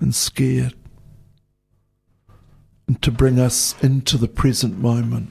and 0.00 0.14
scared, 0.14 0.74
and 2.86 3.00
to 3.02 3.10
bring 3.10 3.38
us 3.38 3.74
into 3.82 4.16
the 4.16 4.28
present 4.28 4.78
moment. 4.78 5.30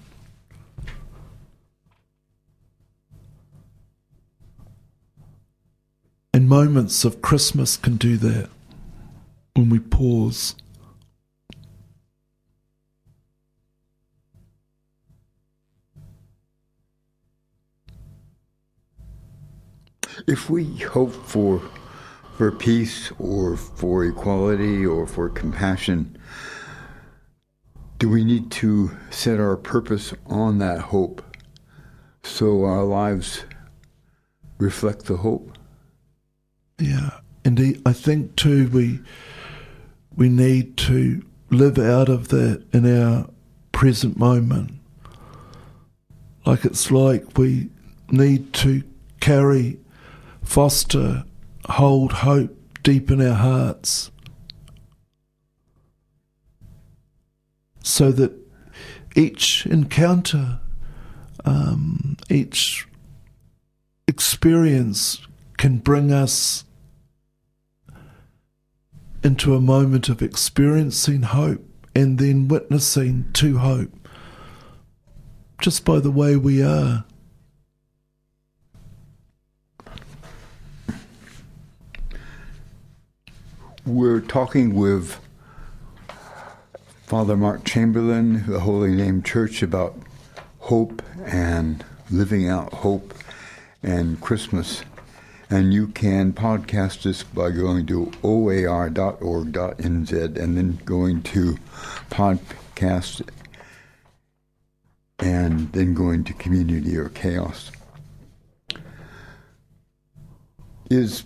And 6.33 6.47
moments 6.47 7.03
of 7.03 7.21
Christmas 7.21 7.75
can 7.75 7.97
do 7.97 8.15
that 8.17 8.49
when 9.55 9.69
we 9.69 9.79
pause. 9.79 10.55
If 20.27 20.49
we 20.49 20.77
hope 20.77 21.13
for 21.13 21.61
for 22.37 22.51
peace 22.51 23.11
or 23.19 23.57
for 23.57 24.05
equality 24.05 24.85
or 24.85 25.05
for 25.05 25.29
compassion, 25.29 26.17
do 27.97 28.07
we 28.09 28.23
need 28.23 28.49
to 28.51 28.91
set 29.09 29.39
our 29.39 29.57
purpose 29.57 30.13
on 30.27 30.59
that 30.59 30.79
hope 30.79 31.21
so 32.23 32.63
our 32.63 32.85
lives 32.85 33.43
reflect 34.57 35.05
the 35.05 35.17
hope? 35.17 35.57
Yeah, 36.79 37.19
indeed. 37.43 37.81
I 37.85 37.91
think 37.93 38.35
too 38.35 38.69
we 38.69 39.01
we 40.15 40.29
need 40.29 40.77
to 40.77 41.25
live 41.49 41.77
out 41.77 42.09
of 42.09 42.29
that 42.29 42.63
in 42.73 43.01
our 43.01 43.29
present 43.71 44.17
moment. 44.17 44.71
Like 46.45 46.65
it's 46.65 46.89
like 46.91 47.37
we 47.37 47.69
need 48.09 48.53
to 48.53 48.83
carry, 49.19 49.79
foster, 50.49 51.23
hold 51.69 52.11
hope 52.11 52.57
deep 52.81 53.11
in 53.11 53.21
our 53.21 53.35
hearts, 53.35 54.09
so 57.83 58.11
that 58.11 58.33
each 59.15 59.67
encounter, 59.67 60.59
um, 61.45 62.17
each 62.31 62.87
experience 64.07 65.19
can 65.59 65.77
bring 65.77 66.11
us 66.11 66.63
into 69.23 69.53
a 69.53 69.61
moment 69.61 70.09
of 70.09 70.23
experiencing 70.23 71.21
hope 71.21 71.63
and 71.93 72.17
then 72.17 72.47
witnessing 72.47 73.29
to 73.33 73.59
hope 73.59 73.91
just 75.61 75.85
by 75.85 75.99
the 75.99 76.09
way 76.09 76.35
we 76.35 76.63
are. 76.63 77.05
We're 83.89 84.21
talking 84.21 84.75
with 84.75 85.19
Father 87.07 87.35
Mark 87.35 87.63
Chamberlain, 87.65 88.45
the 88.45 88.59
Holy 88.59 88.91
Name 88.91 89.23
Church, 89.23 89.63
about 89.63 89.97
hope 90.59 91.01
and 91.25 91.83
living 92.11 92.47
out 92.47 92.71
hope 92.71 93.15
and 93.81 94.21
Christmas. 94.21 94.83
And 95.49 95.73
you 95.73 95.87
can 95.87 96.33
podcast 96.33 97.01
this 97.01 97.23
by 97.23 97.49
going 97.49 97.87
to 97.87 98.11
oar.org.nz 98.21 99.81
and 99.81 100.55
then 100.55 100.79
going 100.85 101.23
to 101.23 101.57
podcast 102.11 103.27
and 105.17 105.73
then 105.73 105.95
going 105.95 106.23
to 106.25 106.33
community 106.33 106.95
or 106.95 107.09
chaos. 107.09 107.71
Is 110.91 111.23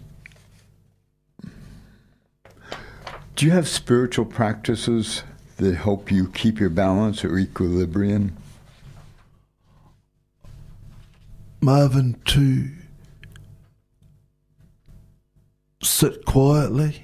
do 3.36 3.46
you 3.46 3.52
have 3.52 3.68
spiritual 3.68 4.26
practices 4.26 5.24
that 5.58 5.76
help 5.76 6.12
you 6.12 6.28
keep 6.30 6.60
your 6.60 6.70
balance 6.70 7.24
or 7.24 7.38
equilibrium? 7.38 8.36
Marvin, 11.62 12.20
to 12.26 12.70
sit 15.82 16.26
quietly. 16.26 17.04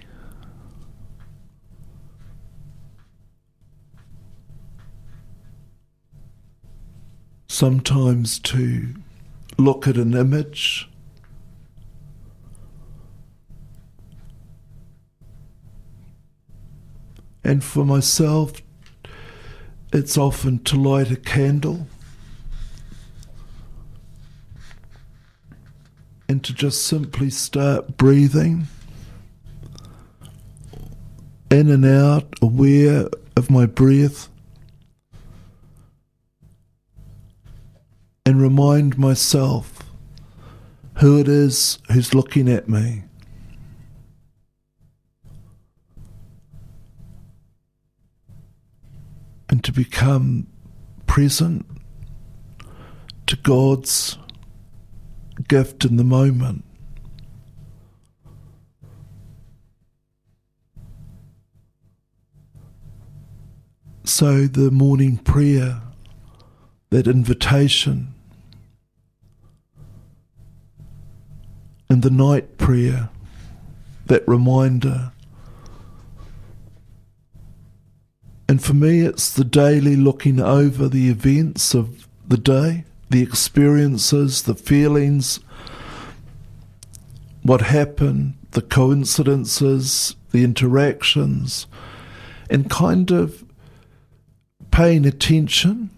Sometimes 7.47 8.39
to 8.39 8.95
look 9.57 9.87
at 9.87 9.97
an 9.97 10.13
image. 10.13 10.89
And 17.49 17.63
for 17.63 17.83
myself, 17.83 18.61
it's 19.91 20.19
often 20.19 20.59
to 20.65 20.75
light 20.75 21.09
a 21.09 21.15
candle 21.15 21.87
and 26.27 26.43
to 26.43 26.53
just 26.53 26.85
simply 26.85 27.31
start 27.31 27.97
breathing 27.97 28.67
in 31.49 31.71
and 31.71 31.83
out, 31.83 32.35
aware 32.39 33.07
of 33.35 33.49
my 33.49 33.65
breath, 33.65 34.29
and 38.27 38.39
remind 38.39 38.95
myself 38.99 39.89
who 40.99 41.17
it 41.19 41.27
is 41.27 41.79
who's 41.91 42.13
looking 42.13 42.47
at 42.47 42.69
me. 42.69 43.05
And 49.59 49.65
to 49.65 49.73
become 49.73 50.47
present 51.05 51.65
to 53.27 53.35
God's 53.35 54.17
gift 55.49 55.83
in 55.83 55.97
the 55.97 56.05
moment. 56.05 56.63
So 64.05 64.47
the 64.47 64.71
morning 64.71 65.17
prayer, 65.17 65.81
that 66.89 67.05
invitation, 67.05 68.13
and 71.89 72.01
the 72.01 72.09
night 72.09 72.57
prayer, 72.57 73.09
that 74.05 74.25
reminder. 74.25 75.11
And 78.49 78.63
for 78.63 78.73
me, 78.73 79.01
it's 79.01 79.31
the 79.31 79.43
daily 79.43 79.95
looking 79.95 80.39
over 80.39 80.89
the 80.89 81.07
events 81.07 81.75
of 81.75 82.07
the 82.27 82.35
day, 82.35 82.83
the 83.11 83.21
experiences, 83.21 84.41
the 84.41 84.55
feelings, 84.55 85.39
what 87.43 87.61
happened, 87.61 88.33
the 88.51 88.63
coincidences, 88.63 90.15
the 90.31 90.43
interactions, 90.43 91.67
and 92.49 92.71
kind 92.71 93.11
of 93.11 93.45
paying 94.71 95.05
attention 95.05 95.91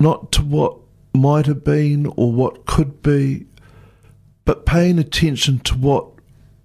not 0.00 0.32
to 0.32 0.42
what 0.42 0.78
might 1.12 1.44
have 1.44 1.62
been 1.62 2.06
or 2.16 2.32
what 2.32 2.64
could 2.64 3.02
be, 3.02 3.44
but 4.46 4.64
paying 4.64 4.98
attention 4.98 5.58
to 5.58 5.74
what 5.74 6.06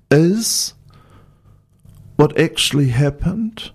is, 0.09 0.73
what 2.15 2.37
actually 2.39 2.89
happened, 2.89 3.71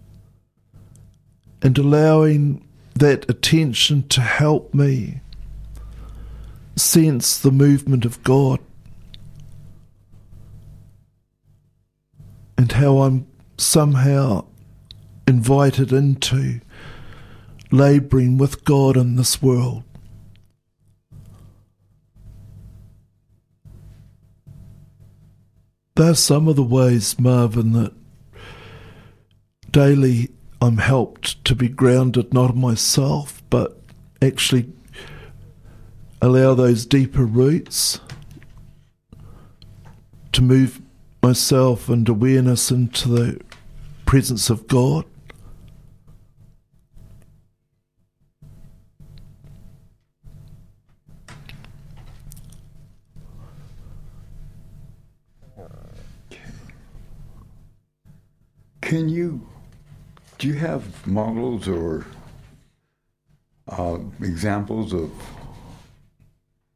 and 1.62 1.76
allowing 1.78 2.66
that 2.94 3.28
attention 3.28 4.06
to 4.08 4.20
help 4.20 4.72
me 4.72 5.20
sense 6.76 7.38
the 7.38 7.50
movement 7.50 8.04
of 8.04 8.22
God 8.22 8.60
and 12.58 12.72
how 12.72 12.98
I'm 12.98 13.26
somehow 13.58 14.44
invited 15.26 15.92
into 15.92 16.60
labouring 17.70 18.38
with 18.38 18.64
God 18.64 18.96
in 18.96 19.16
this 19.16 19.42
world. 19.42 19.82
There 25.96 26.10
are 26.10 26.14
some 26.14 26.46
of 26.46 26.56
the 26.56 26.62
ways, 26.62 27.18
Marvin, 27.18 27.72
that 27.72 27.92
daily 29.76 30.30
I'm 30.62 30.78
helped 30.78 31.44
to 31.44 31.54
be 31.54 31.68
grounded 31.68 32.32
not 32.32 32.54
in 32.54 32.58
myself, 32.58 33.42
but 33.50 33.78
actually 34.22 34.72
allow 36.22 36.54
those 36.54 36.86
deeper 36.86 37.26
roots 37.26 38.00
to 40.32 40.40
move 40.40 40.80
myself 41.22 41.90
and 41.90 42.08
awareness 42.08 42.70
into 42.70 43.10
the 43.10 43.38
presence 44.06 44.48
of 44.48 44.66
God. 44.66 45.04
Models 61.06 61.68
or 61.68 62.06
uh, 63.68 63.98
examples 64.20 64.92
of 64.92 65.10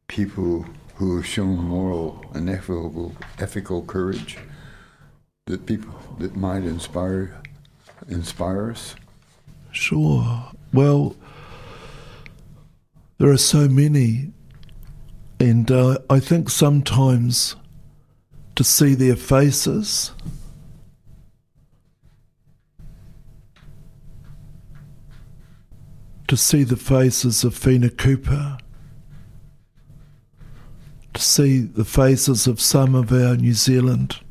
people 0.07 0.65
who 0.95 1.17
have 1.17 1.25
shown 1.25 1.57
moral 1.57 2.23
and 2.33 2.49
ethical, 2.49 3.15
ethical 3.39 3.81
courage 3.83 4.37
that 5.45 5.65
people 5.65 5.93
that 6.19 6.35
might 6.35 6.63
inspire 6.63 7.41
inspire 8.07 8.71
us? 8.71 8.95
Sure. 9.71 10.51
Well, 10.73 11.15
there 13.17 13.29
are 13.29 13.37
so 13.37 13.67
many, 13.67 14.31
and 15.39 15.69
uh, 15.71 15.99
I 16.09 16.19
think 16.19 16.49
sometimes 16.49 17.55
to 18.55 18.63
see 18.63 18.95
their 18.95 19.15
faces. 19.15 20.11
To 26.31 26.37
see 26.37 26.63
the 26.63 26.77
faces 26.77 27.43
of 27.43 27.55
Whina 27.55 27.89
Cooper, 27.97 28.57
to 31.13 31.21
see 31.21 31.59
the 31.59 31.83
faces 31.83 32.47
of 32.47 32.61
some 32.61 32.95
of 32.95 33.11
our 33.11 33.35
New 33.35 33.51
Zealand 33.51 34.21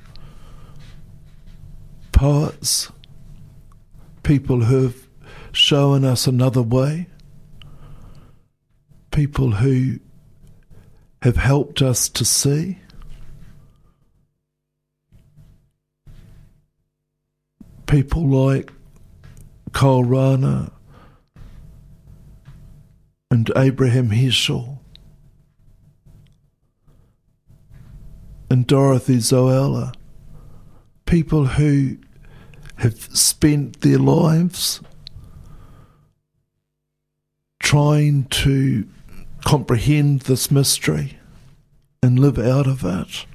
poets, 2.11 2.91
people 4.23 4.63
who've 4.63 5.07
shown 5.53 6.07
us 6.07 6.27
another 6.27 6.63
way, 6.63 7.07
people 9.11 9.51
who 9.51 10.01
have 11.21 11.37
helped 11.37 11.83
us 11.83 12.09
to 12.09 12.25
see. 12.25 12.79
People 17.85 18.27
like 18.27 18.73
Karl 19.73 20.05
Rahner 20.05 20.73
and 23.31 23.51
Abraham 23.57 24.11
his 24.11 24.35
Heschel 24.35 24.79
and 28.51 28.67
Dorothee 28.67 29.19
Sölle, 29.19 29.95
people 31.07 31.47
who 31.47 31.99
have 32.77 33.01
spent 33.17 33.81
their 33.83 33.99
lives 33.99 34.81
trying 37.61 38.25
to 38.25 38.89
comprehend 39.45 40.23
this 40.23 40.51
mystery 40.51 41.19
and 42.03 42.19
live 42.19 42.39
out 42.39 42.67
of 42.67 42.85
it. 42.85 43.27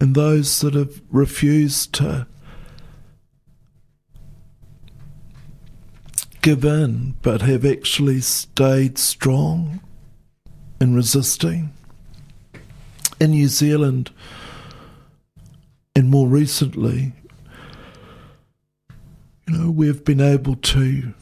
And 0.00 0.14
those 0.14 0.60
that 0.60 0.74
have 0.74 1.02
refused 1.10 1.92
to 1.94 2.28
give 6.42 6.64
in 6.64 7.14
but 7.22 7.42
have 7.42 7.64
actually 7.64 8.20
stayed 8.20 8.98
strong 8.98 9.80
in 10.80 10.94
resisting. 10.94 11.72
In 13.20 13.32
New 13.32 13.48
Zealand, 13.48 14.10
and 15.96 16.08
more 16.08 16.28
recently, 16.28 17.12
you 19.48 19.58
know, 19.58 19.70
we've 19.70 20.04
been 20.04 20.20
able 20.20 20.54
to 20.54 21.12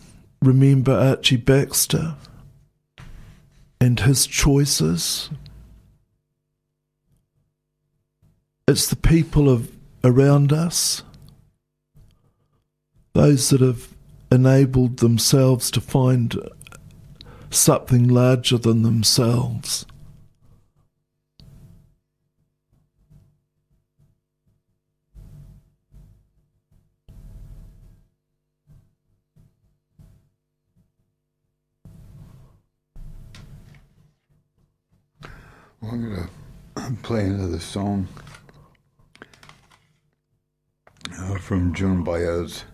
remember 0.42 0.92
Archie 0.92 1.36
Baxter 1.36 2.16
and 3.80 4.00
his 4.00 4.26
choices. 4.26 5.30
It's 8.68 8.88
the 8.88 8.96
people 8.96 9.48
of 9.48 9.70
around 10.04 10.52
us, 10.52 11.02
those 13.14 13.48
that 13.50 13.62
have 13.62 13.95
enabled 14.36 14.98
themselves 14.98 15.70
to 15.70 15.80
find 15.80 16.38
something 17.48 18.06
larger 18.06 18.58
than 18.58 18.82
themselves. 18.82 19.86
I'm 35.82 36.02
going 36.02 36.28
to 36.76 36.96
play 37.02 37.24
another 37.24 37.60
song 37.60 38.06
uh, 41.18 41.38
from 41.38 41.72
Joan 41.72 42.04
Baez. 42.04 42.64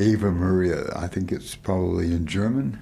Ave 0.00 0.30
Maria. 0.30 0.90
I 0.96 1.08
think 1.08 1.30
it's 1.30 1.54
probably 1.54 2.06
in 2.06 2.26
German. 2.26 2.80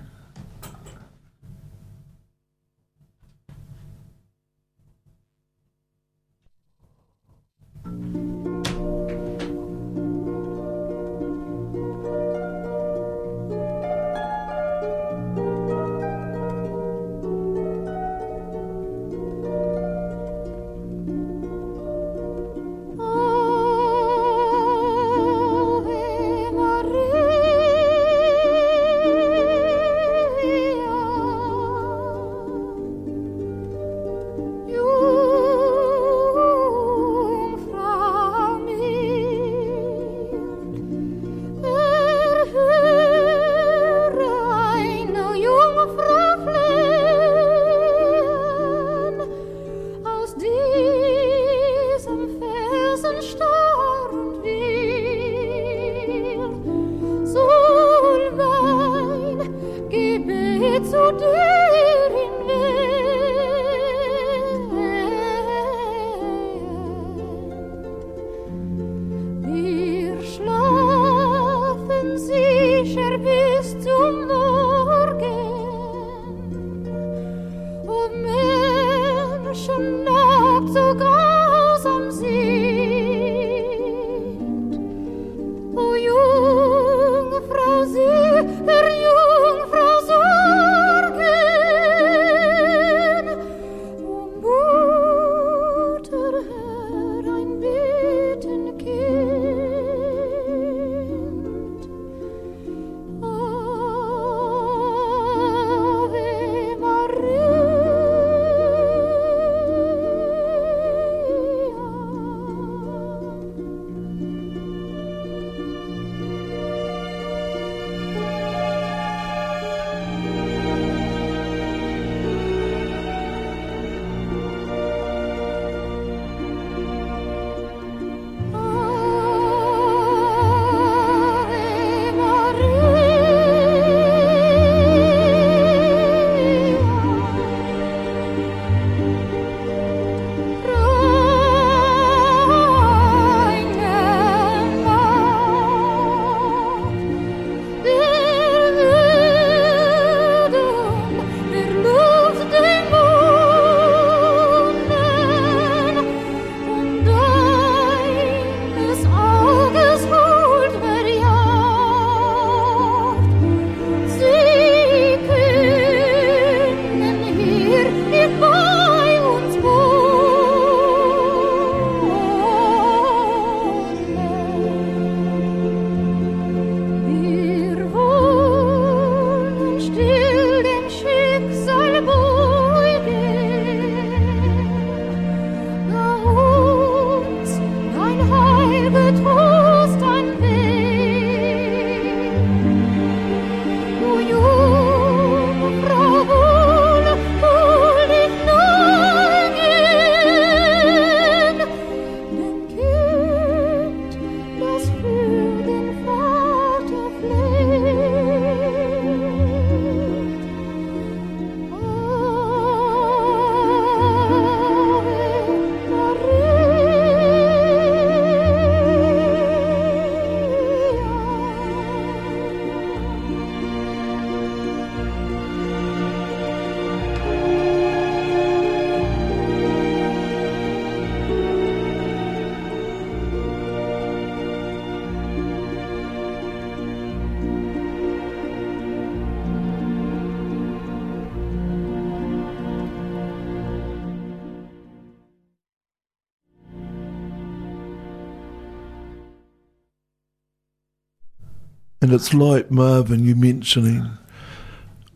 And 252.09 252.15
it's 252.15 252.33
like 252.33 252.71
Marvin, 252.71 253.23
you 253.23 253.37
mentioning 253.37 254.09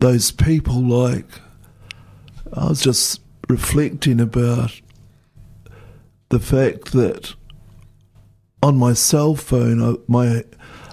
those 0.00 0.30
people 0.30 0.86
like 0.86 1.24
I 2.52 2.68
was 2.68 2.82
just 2.82 3.22
reflecting 3.48 4.20
about 4.20 4.78
the 6.28 6.38
fact 6.38 6.92
that 6.92 7.34
on 8.62 8.76
my 8.76 8.92
cell 8.92 9.34
phone, 9.36 10.02
my 10.06 10.44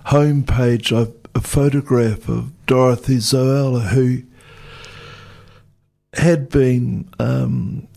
homepage, 0.05 0.97
I've 0.97 1.13
a 1.35 1.41
photograph 1.41 2.29
of 2.29 2.53
Dorothee 2.65 3.17
Sölle, 3.17 3.89
who 3.89 4.23
had 6.13 6.47
been 6.47 7.09
um, 7.19 7.89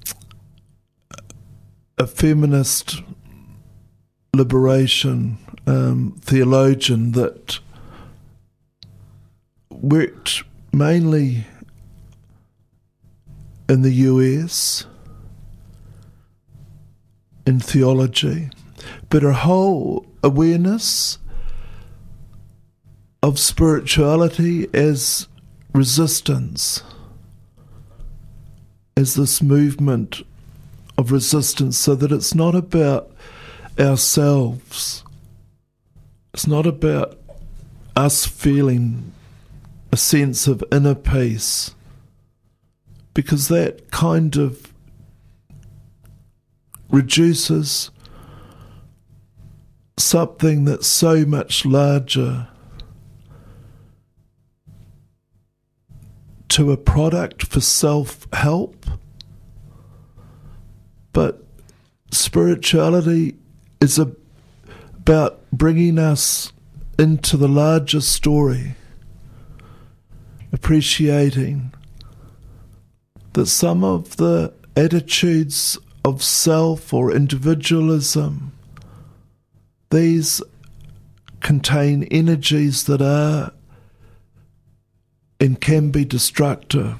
a 1.98 2.08
feminist 2.08 3.00
liberation 4.34 5.38
um, 5.68 6.16
theologian 6.20 7.12
that 7.12 7.60
worked 9.82 10.44
mainly 10.72 11.44
in 13.68 13.82
the 13.82 13.92
US 13.92 14.86
in 17.44 17.58
theology, 17.58 18.48
but 19.10 19.22
her 19.22 19.32
whole 19.32 20.06
awareness 20.22 21.18
of 23.22 23.38
spirituality 23.38 24.68
as 24.72 25.26
resistance, 25.74 26.82
as 28.96 29.14
this 29.14 29.42
movement 29.42 30.22
of 30.96 31.10
resistance, 31.10 31.76
so 31.76 31.96
that 31.96 32.12
it's 32.12 32.34
not 32.34 32.54
about 32.54 33.10
ourselves, 33.80 35.02
it's 36.32 36.46
not 36.46 36.66
about 36.66 37.18
us 37.96 38.24
feeling 38.26 39.12
a 39.92 39.96
sense 39.96 40.48
of 40.48 40.64
inner 40.72 40.94
peace, 40.94 41.74
because 43.14 43.48
that 43.48 43.90
kind 43.90 44.36
of 44.36 44.72
reduces 46.90 47.90
something 49.98 50.64
that's 50.64 50.86
so 50.86 51.24
much 51.24 51.64
larger 51.64 52.48
to 56.48 56.70
a 56.70 56.76
product 56.76 57.46
for 57.46 57.60
self 57.60 58.26
help. 58.32 58.86
But 61.12 61.42
spirituality 62.10 63.36
is 63.80 63.98
a, 63.98 64.12
about 64.98 65.40
bringing 65.50 65.98
us 65.98 66.52
into 66.98 67.36
the 67.36 67.48
larger 67.48 68.00
story, 68.00 68.74
appreciating 70.52 71.72
that 73.32 73.46
some 73.46 73.82
of 73.82 74.16
the 74.16 74.52
attitudes 74.76 75.78
of 76.04 76.22
self 76.22 76.92
or 76.92 77.12
individualism, 77.12 78.52
these 79.90 80.42
contain 81.40 82.04
energies 82.04 82.84
that 82.84 83.02
are 83.02 83.52
and 85.40 85.60
can 85.60 85.90
be 85.90 86.04
destructive. 86.04 86.96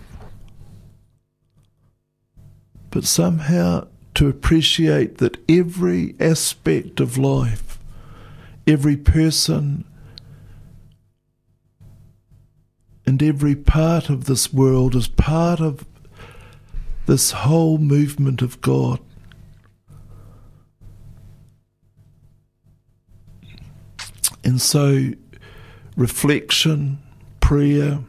But 2.91 3.05
somehow 3.05 3.87
to 4.15 4.29
appreciate 4.29 5.19
that 5.19 5.39
every 5.49 6.15
aspect 6.21 7.01
of 7.01 7.17
life, 7.17 7.79
every 8.67 8.97
person, 8.97 9.85
and 13.07 13.23
every 13.23 13.57
part 13.57 14.09
of 14.09 14.25
this 14.25 14.53
world 14.53 14.95
is 14.95 15.09
part 15.09 15.61
of 15.61 15.85
this 17.07 17.33
whole 17.33 17.79
movement 17.79 18.43
of 18.43 18.61
God. 18.61 19.01
And 24.45 24.61
so, 24.61 25.13
reflection, 25.97 26.99
prayer, 27.41 28.01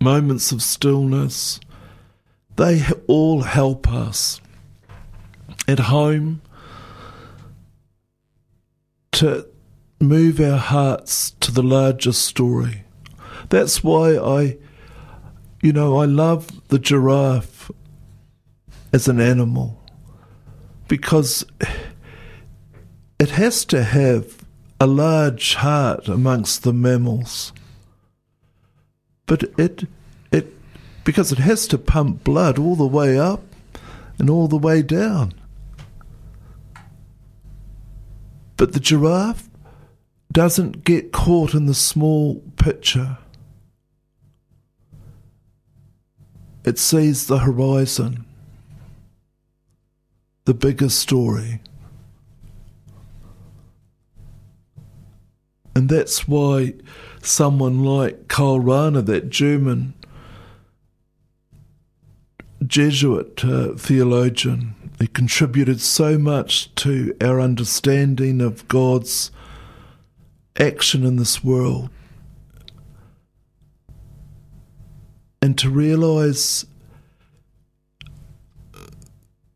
moments 0.00 0.52
of 0.52 0.62
stillness, 0.62 1.60
they 2.56 2.84
all 3.06 3.42
help 3.42 3.88
us 3.92 4.40
at 5.68 5.78
home 5.78 6.42
to 9.12 9.46
move 10.00 10.40
our 10.40 10.58
hearts 10.58 11.30
to 11.40 11.50
the 11.50 11.62
larger 11.62 12.12
story. 12.12 12.85
That's 13.48 13.82
why 13.82 14.16
I, 14.16 14.58
you 15.62 15.72
know, 15.72 15.98
I 15.98 16.04
love 16.04 16.68
the 16.68 16.78
giraffe 16.78 17.70
as 18.92 19.08
an 19.08 19.20
animal 19.20 19.82
because 20.88 21.44
it 23.18 23.30
has 23.30 23.64
to 23.66 23.82
have 23.82 24.44
a 24.80 24.86
large 24.86 25.54
heart 25.54 26.08
amongst 26.08 26.62
the 26.62 26.72
mammals. 26.72 27.52
But 29.26 29.44
it, 29.58 29.88
it, 30.30 30.54
because 31.04 31.32
it 31.32 31.38
has 31.38 31.66
to 31.68 31.78
pump 31.78 32.24
blood 32.24 32.58
all 32.58 32.76
the 32.76 32.86
way 32.86 33.18
up 33.18 33.42
and 34.18 34.28
all 34.30 34.48
the 34.48 34.58
way 34.58 34.82
down. 34.82 35.32
But 38.56 38.72
the 38.72 38.80
giraffe 38.80 39.48
doesn't 40.32 40.84
get 40.84 41.12
caught 41.12 41.54
in 41.54 41.66
the 41.66 41.74
small 41.74 42.42
picture. 42.56 43.18
It 46.66 46.80
sees 46.80 47.28
the 47.28 47.38
horizon, 47.38 48.24
the 50.46 50.52
bigger 50.52 50.88
story. 50.88 51.60
And 55.76 55.88
that's 55.88 56.26
why 56.26 56.74
someone 57.22 57.84
like 57.84 58.26
Karl 58.26 58.58
Rahner, 58.58 59.06
that 59.06 59.30
German 59.30 59.94
Jesuit 62.66 63.44
uh, 63.44 63.74
theologian, 63.74 64.74
he 64.98 65.06
contributed 65.06 65.80
so 65.80 66.18
much 66.18 66.74
to 66.76 67.16
our 67.20 67.40
understanding 67.40 68.40
of 68.40 68.66
God's 68.66 69.30
action 70.58 71.06
in 71.06 71.14
this 71.14 71.44
world. 71.44 71.90
And 75.42 75.56
to 75.58 75.70
realize 75.70 76.66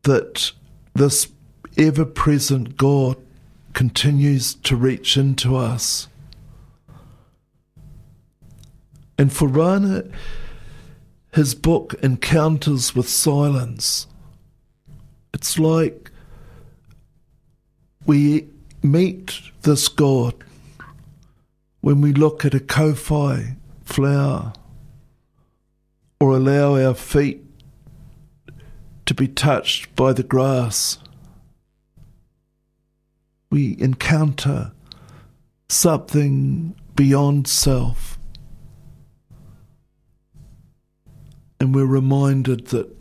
that 0.03 0.53
this 0.95 1.28
ever 1.76 2.05
present 2.05 2.76
God 2.76 3.16
continues 3.72 4.55
to 4.55 4.76
reach 4.76 5.16
into 5.16 5.57
us. 5.57 6.09
And 9.18 9.33
for 9.33 9.49
Rahner, 9.49 10.11
his 11.33 11.55
book 11.55 11.95
Encounters 12.03 12.95
with 12.95 13.09
Silence, 13.09 14.07
it's 15.33 15.59
like 15.59 16.11
we 18.07 18.49
meet 18.83 19.41
this 19.62 19.89
God 19.89 20.35
when 21.81 22.01
we 22.01 22.12
look 22.12 22.45
at 22.45 22.55
a 22.55 22.59
kowhai 22.59 23.57
flower 23.85 24.53
or 26.21 26.37
allow 26.37 26.77
our 26.77 26.95
feet 26.95 27.43
to 29.07 29.14
be 29.14 29.27
touched 29.27 29.97
by 29.97 30.12
the 30.12 30.23
grass. 30.23 30.99
We 33.51 33.77
encounter 33.81 34.73
something 35.68 36.77
beyond 36.95 37.49
self. 37.49 38.18
And 41.59 41.75
we're 41.75 41.87
reminded 41.87 42.68
that 42.68 42.95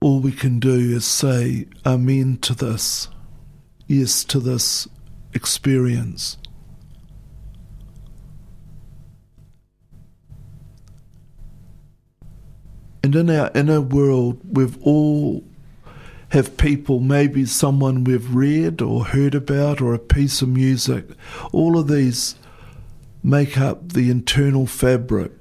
all 0.00 0.20
we 0.20 0.32
can 0.32 0.60
do 0.60 0.96
is 0.96 1.04
say 1.04 1.66
Amen 1.86 2.36
to 2.42 2.54
this, 2.54 3.08
yes 3.86 4.24
to 4.24 4.40
this 4.40 4.88
experience. 5.32 6.36
And 13.02 13.16
in 13.16 13.30
our 13.30 13.50
inner 13.54 13.80
world, 13.80 14.40
we've 14.44 14.80
all 14.82 15.44
have 16.28 16.56
people, 16.56 17.00
maybe 17.00 17.44
someone 17.44 18.04
we've 18.04 18.34
read 18.34 18.80
or 18.80 19.04
heard 19.06 19.34
about, 19.34 19.80
or 19.80 19.92
a 19.92 19.98
piece 19.98 20.40
of 20.40 20.48
music. 20.48 21.10
All 21.52 21.78
of 21.78 21.88
these 21.88 22.36
make 23.22 23.58
up 23.58 23.92
the 23.92 24.10
internal 24.10 24.66
fabric 24.66 25.32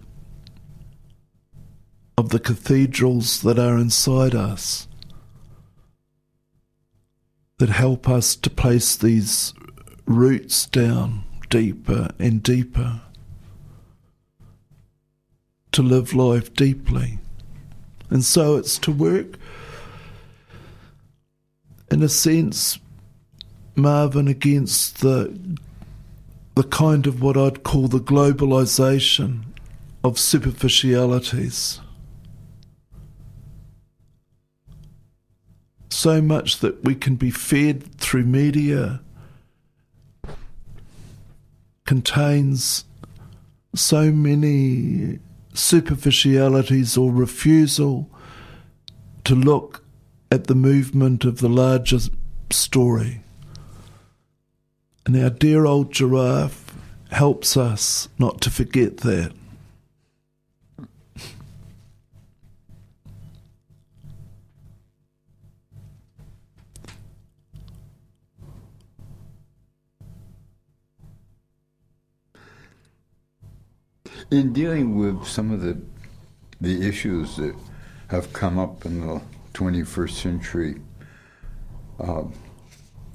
of 2.17 2.29
the 2.29 2.39
cathedrals 2.39 3.41
that 3.41 3.57
are 3.57 3.77
inside 3.77 4.35
us, 4.35 4.87
that 7.57 7.69
help 7.69 8.09
us 8.09 8.35
to 8.35 8.49
place 8.49 8.95
these 8.95 9.53
roots 10.05 10.65
down 10.65 11.23
deeper 11.49 12.09
and 12.19 12.43
deeper, 12.43 13.01
to 15.71 15.81
live 15.81 16.13
life 16.13 16.53
deeply. 16.53 17.20
And 18.11 18.23
so 18.25 18.57
it's 18.57 18.77
to 18.79 18.91
work, 18.91 19.37
in 21.89 22.03
a 22.03 22.09
sense, 22.09 22.77
Marvin, 23.75 24.27
against 24.27 24.99
the 25.01 25.57
the 26.55 26.63
kind 26.63 27.07
of 27.07 27.21
what 27.21 27.37
I'd 27.37 27.63
call 27.63 27.87
the 27.87 28.01
globalization 28.01 29.43
of 30.03 30.19
superficialities. 30.19 31.79
So 35.89 36.21
much 36.21 36.59
that 36.59 36.83
we 36.83 36.93
can 36.93 37.15
be 37.15 37.31
fed 37.31 37.95
through 37.95 38.25
media 38.25 38.99
contains 41.85 42.83
so 43.73 44.11
many 44.11 45.19
superficialities 45.53 46.97
or 46.97 47.11
refusal 47.11 48.09
to 49.23 49.35
look 49.35 49.83
at 50.31 50.47
the 50.47 50.55
movement 50.55 51.25
of 51.25 51.39
the 51.39 51.49
larger 51.49 51.99
story. 52.49 53.21
And 55.05 55.15
our 55.17 55.29
dear 55.29 55.65
old 55.65 55.91
giraffe 55.91 56.73
helps 57.11 57.57
us 57.57 58.07
not 58.17 58.41
to 58.41 58.49
forget 58.49 58.97
that. 58.97 59.33
In 74.31 74.53
dealing 74.53 74.97
with 74.97 75.27
some 75.27 75.51
of 75.51 75.61
the 75.61 75.79
the 76.61 76.87
issues 76.87 77.35
that 77.37 77.55
have 78.07 78.31
come 78.33 78.59
up 78.59 78.85
in 78.85 79.01
the 79.05 79.21
21st 79.53 80.11
century, 80.11 80.75
uh, 81.99 82.23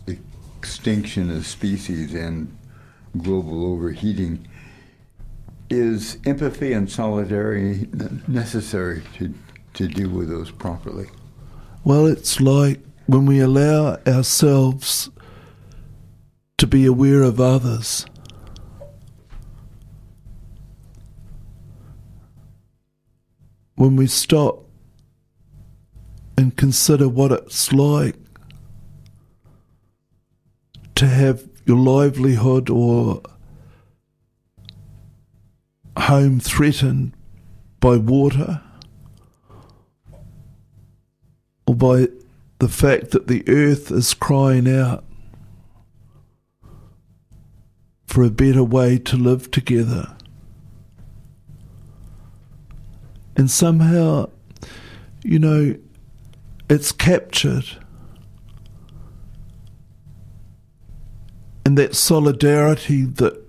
extinction 0.07 1.31
of 1.31 1.47
species 1.47 2.13
and 2.13 2.57
global 3.17 3.65
overheating, 3.73 4.49
is 5.71 6.19
empathy 6.27 6.73
and 6.73 6.91
solidarity 6.91 7.89
necessary 8.27 9.03
to, 9.15 9.33
to 9.75 9.87
deal 9.87 10.11
with 10.11 10.29
those 10.29 10.51
properly? 10.51 11.07
Well, 11.85 12.07
it's 12.07 12.41
like 12.41 12.81
when 13.07 13.27
we 13.27 13.39
allow 13.41 13.99
ourselves 14.07 15.11
to 16.59 16.67
be 16.67 16.85
aware 16.85 17.23
of 17.23 17.41
others. 17.41 18.07
When 23.77 23.97
we 23.97 24.07
stop 24.07 24.65
and 26.37 26.57
consider 26.57 27.09
what 27.09 27.33
it's 27.33 27.73
like 27.73 28.17
to 30.97 31.07
have 31.07 31.49
your 31.67 31.77
livelihood 31.77 32.71
or 32.71 33.23
home 35.97 36.41
threatened 36.41 37.13
by 37.81 37.97
water 37.97 38.63
or 41.67 41.75
by 41.75 42.09
the 42.59 42.69
fact 42.69 43.11
that 43.11 43.27
the 43.27 43.45
earth 43.49 43.91
is 43.91 44.15
crying 44.15 44.69
out 44.69 45.05
for 48.07 48.23
a 48.23 48.31
better 48.31 48.65
way 48.65 48.99
to 48.99 49.17
live 49.17 49.51
together. 49.51 50.16
And 53.37 53.51
somehow 53.51 54.31
you 55.27 55.41
know, 55.41 55.75
it's 56.71 56.93
captured. 56.93 57.65
And 61.65 61.77
that 61.77 61.97
solidarity 61.97 63.03
that 63.03 63.43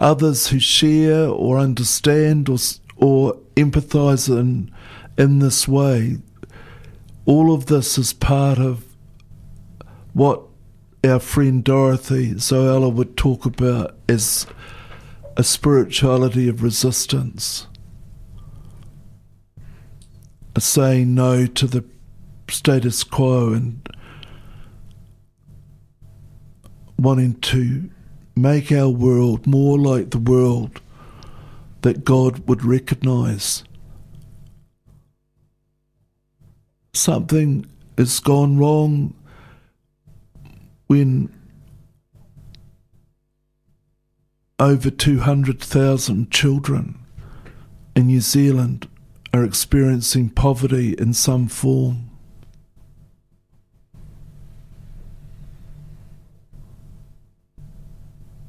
others 0.00 0.48
who 0.48 0.58
share 0.58 1.28
or 1.28 1.58
understand 1.58 2.48
or, 2.48 2.58
or 2.96 3.34
empathize 3.54 4.28
in, 4.28 4.72
in 5.16 5.38
this 5.38 5.68
way, 5.68 6.18
all 7.24 7.54
of 7.54 7.66
this 7.66 7.98
is 7.98 8.12
part 8.12 8.58
of 8.58 8.84
what 10.12 10.42
our 11.04 11.20
friend 11.20 11.62
Dorothee 11.62 12.34
Sölle 12.34 12.92
would 12.92 13.16
talk 13.16 13.46
about 13.46 13.96
as 14.08 14.44
a 15.36 15.44
spirituality 15.44 16.48
of 16.48 16.64
resistance, 16.64 17.68
saying 20.60 21.14
no 21.14 21.46
to 21.46 21.66
the 21.66 21.84
status 22.48 23.04
quo 23.04 23.52
and 23.52 23.88
wanting 26.98 27.34
to 27.34 27.90
make 28.34 28.70
our 28.72 28.88
world 28.88 29.46
more 29.46 29.78
like 29.78 30.10
the 30.10 30.18
world 30.18 30.80
that 31.82 32.04
God 32.04 32.48
would 32.48 32.64
recognize. 32.64 33.64
Something 36.92 37.66
has 37.98 38.20
gone 38.20 38.58
wrong 38.58 39.14
when 40.86 41.32
over 44.58 44.90
200,000 44.90 46.30
children 46.30 46.98
in 47.94 48.06
New 48.06 48.20
Zealand 48.20 48.88
are 49.36 49.44
experiencing 49.44 50.30
poverty 50.30 50.94
in 50.94 51.12
some 51.12 51.46
form. 51.46 52.10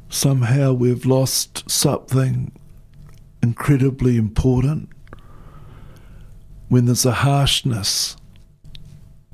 Somehow 0.07 0.71
we've 0.71 1.05
lost 1.05 1.69
something 1.69 2.53
incredibly 3.43 4.15
important 4.15 4.89
when 6.69 6.85
there's 6.85 7.05
a 7.05 7.11
harshness 7.11 8.15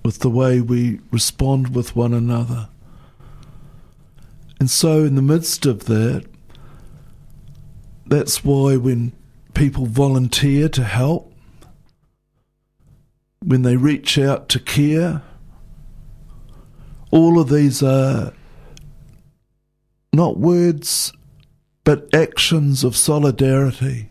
with 0.04 0.20
the 0.20 0.30
way 0.30 0.60
we 0.60 1.00
respond 1.12 1.76
with 1.76 1.96
one 1.96 2.14
another. 2.14 2.70
And 4.60 4.70
so, 4.72 5.04
in 5.04 5.14
the 5.14 5.22
midst 5.22 5.68
of 5.68 5.86
that, 5.86 6.26
that's 8.08 8.44
why 8.44 8.76
when 8.76 9.14
people 9.54 9.86
volunteer 9.86 10.68
to 10.70 10.84
help, 10.84 11.33
when 13.46 13.62
they 13.62 13.76
reach 13.76 14.18
out 14.18 14.50
to 14.50 14.60
care, 14.60 15.22
all 17.12 17.40
of 17.40 17.50
these 17.50 17.84
are 17.84 18.34
not 20.14 20.38
words 20.38 21.12
but 21.84 22.14
actions 22.14 22.84
of 22.84 22.96
solidarity 22.96 24.10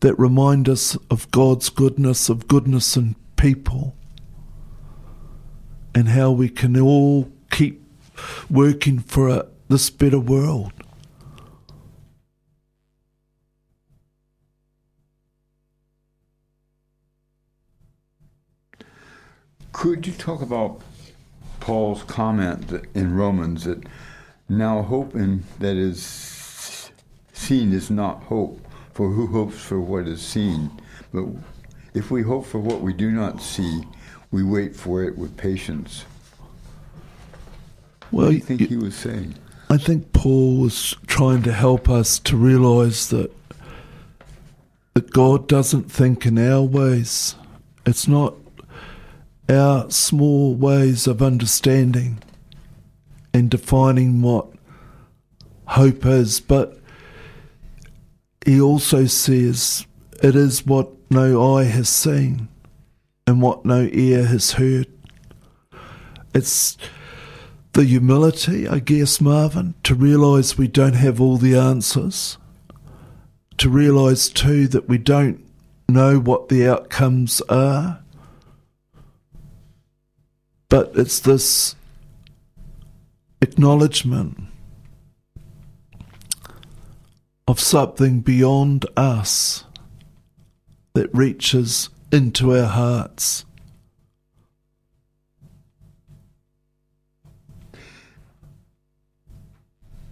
that 0.00 0.18
remind 0.18 0.68
us 0.68 0.96
of 1.10 1.30
God's 1.30 1.68
goodness, 1.68 2.28
of 2.28 2.48
goodness 2.48 2.96
in 2.96 3.16
people, 3.36 3.94
and 5.94 6.08
how 6.08 6.30
we 6.30 6.48
can 6.48 6.78
all 6.78 7.30
keep 7.50 7.82
working 8.50 8.98
for 8.98 9.28
a, 9.28 9.46
this 9.68 9.90
better 9.90 10.20
world. 10.20 10.72
Could 19.80 20.06
you 20.06 20.12
talk 20.12 20.42
about 20.42 20.82
Paul's 21.60 22.02
comment 22.02 22.70
in 22.94 23.14
Romans 23.14 23.64
that 23.64 23.82
now 24.46 24.82
hope 24.82 25.14
in 25.14 25.42
that 25.58 25.74
is 25.74 26.92
seen 27.32 27.72
is 27.72 27.90
not 27.90 28.24
hope, 28.24 28.60
for 28.92 29.08
who 29.08 29.26
hopes 29.28 29.58
for 29.58 29.80
what 29.80 30.06
is 30.06 30.20
seen? 30.20 30.70
But 31.14 31.24
if 31.94 32.10
we 32.10 32.20
hope 32.20 32.44
for 32.44 32.58
what 32.58 32.82
we 32.82 32.92
do 32.92 33.10
not 33.10 33.40
see, 33.40 33.84
we 34.30 34.42
wait 34.42 34.76
for 34.76 35.02
it 35.02 35.16
with 35.16 35.34
patience. 35.38 36.04
What 38.10 38.20
Well, 38.20 38.28
do 38.32 38.34
you 38.34 38.42
think 38.42 38.60
he 38.68 38.76
was 38.76 38.94
saying? 38.94 39.34
I 39.70 39.78
think 39.78 40.12
Paul 40.12 40.58
was 40.58 40.94
trying 41.06 41.42
to 41.44 41.54
help 41.54 41.88
us 41.88 42.18
to 42.18 42.36
realize 42.36 43.08
that 43.08 43.32
that 44.92 45.10
God 45.10 45.48
doesn't 45.48 45.90
think 45.90 46.26
in 46.26 46.36
our 46.36 46.60
ways. 46.60 47.34
It's 47.86 48.06
not 48.06 48.34
our 49.50 49.90
small 49.90 50.54
ways 50.54 51.06
of 51.06 51.20
understanding 51.20 52.22
and 53.34 53.50
defining 53.50 54.22
what 54.22 54.46
hope 55.66 56.06
is, 56.06 56.40
but 56.40 56.78
he 58.44 58.60
also 58.60 59.06
says 59.06 59.86
it 60.22 60.34
is 60.34 60.66
what 60.66 60.88
no 61.10 61.56
eye 61.56 61.64
has 61.64 61.88
seen 61.88 62.48
and 63.26 63.42
what 63.42 63.64
no 63.64 63.88
ear 63.92 64.24
has 64.26 64.52
heard. 64.52 64.86
It's 66.34 66.76
the 67.72 67.84
humility, 67.84 68.66
I 68.66 68.78
guess, 68.80 69.20
Marvin, 69.20 69.74
to 69.84 69.94
realize 69.94 70.58
we 70.58 70.68
don't 70.68 70.94
have 70.94 71.20
all 71.20 71.36
the 71.36 71.56
answers, 71.56 72.38
to 73.58 73.68
realize 73.68 74.28
too 74.28 74.66
that 74.68 74.88
we 74.88 74.98
don't 74.98 75.44
know 75.88 76.18
what 76.18 76.48
the 76.48 76.68
outcomes 76.68 77.40
are. 77.42 77.99
But 80.70 80.92
it's 80.94 81.18
this 81.18 81.74
acknowledgement 83.42 84.44
of 87.48 87.58
something 87.58 88.20
beyond 88.20 88.86
us 88.96 89.64
that 90.94 91.12
reaches 91.12 91.90
into 92.12 92.56
our 92.56 92.68
hearts. 92.68 93.44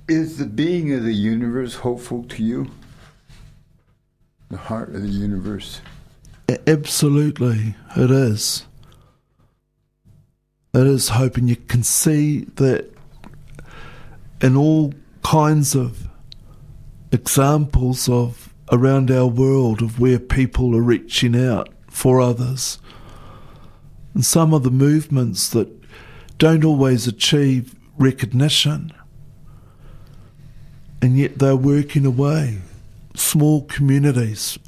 Is 0.09 0.38
the 0.38 0.46
being 0.46 0.92
of 0.92 1.04
the 1.04 1.14
universe 1.14 1.76
hopeful 1.76 2.24
to 2.24 2.42
you? 2.42 2.70
The 4.50 4.56
heart 4.56 4.94
of 4.94 5.02
the 5.02 5.09
universe. 5.09 5.82
Absolutely, 6.66 7.76
it 7.96 8.11
is. 8.11 8.68
It 10.79 10.87
is 10.87 11.09
hope, 11.09 11.37
and 11.37 11.49
you 11.49 11.57
can 11.57 11.83
see 11.83 12.45
that 12.55 12.89
in 14.41 14.57
all 14.57 14.95
kinds 15.24 15.74
of 15.74 16.07
examples 17.11 18.09
of 18.09 18.55
around 18.70 19.11
our 19.11 19.26
world 19.26 19.83
of 19.83 19.99
where 19.99 20.20
people 20.20 20.76
are 20.76 20.83
reaching 20.83 21.35
out 21.35 21.68
for 21.89 22.20
others. 22.20 22.79
And 24.14 24.24
some 24.24 24.55
of 24.55 24.62
the 24.62 24.70
movements 24.70 25.49
that 25.51 25.68
don't 26.39 26.64
always 26.64 27.09
achieve 27.09 27.74
recognition, 27.99 28.93
and 31.03 31.18
yet 31.18 31.41
they're 31.41 31.57
working 31.57 32.07
away. 32.07 32.59
Small 33.16 33.62
communities 33.62 34.61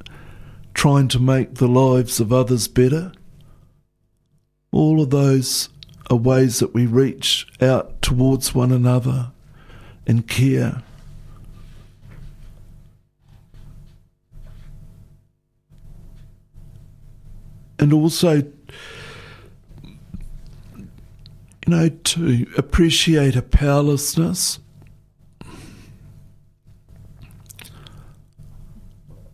trying 0.75 1.07
to 1.07 1.21
make 1.21 1.55
the 1.55 1.69
lives 1.69 2.19
of 2.19 2.33
others 2.33 2.67
better. 2.67 3.13
All 4.73 5.01
of 5.01 5.11
those 5.11 5.69
are 6.11 6.17
ways 6.17 6.59
that 6.59 6.75
we 6.75 6.85
reach 6.85 7.47
out 7.63 8.03
towards 8.03 8.55
one 8.55 8.73
another 8.73 9.31
and 10.07 10.27
care. 10.27 10.83
And 17.79 17.93
also, 17.95 18.43
you 21.65 21.69
know, 21.69 21.89
to 21.89 22.47
appreciate 22.59 23.37
a 23.37 23.43
powerlessness. 23.43 24.59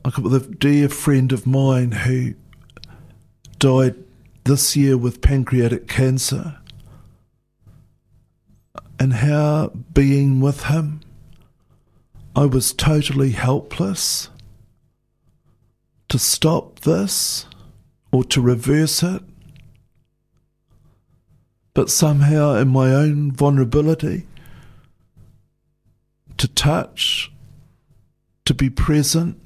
I've 0.05 0.24
a 0.24 0.39
dear 0.39 0.89
friend 0.89 1.33
of 1.33 1.47
mine 1.49 1.91
who 1.91 2.35
died 3.59 3.97
this 4.45 4.77
year 4.77 4.97
with 4.97 5.20
pancreatic 5.20 5.89
cancer, 5.89 6.59
and 8.99 9.12
how 9.14 9.72
being 9.92 10.40
with 10.40 10.64
him, 10.64 11.01
I 12.34 12.47
was 12.47 12.72
totally 12.72 13.30
helpless 13.30 14.28
to 16.09 16.18
stop 16.18 16.80
this 16.80 17.47
or 18.12 18.24
to 18.24 18.40
reverse 18.40 19.03
it. 19.03 19.22
But 21.74 21.90
somehow, 21.90 22.55
in 22.55 22.68
my 22.68 22.92
own 22.92 23.32
vulnerability, 23.32 24.26
to 26.38 26.49
touch, 26.49 27.30
to 28.47 28.55
be 28.55 28.70
present, 28.70 29.38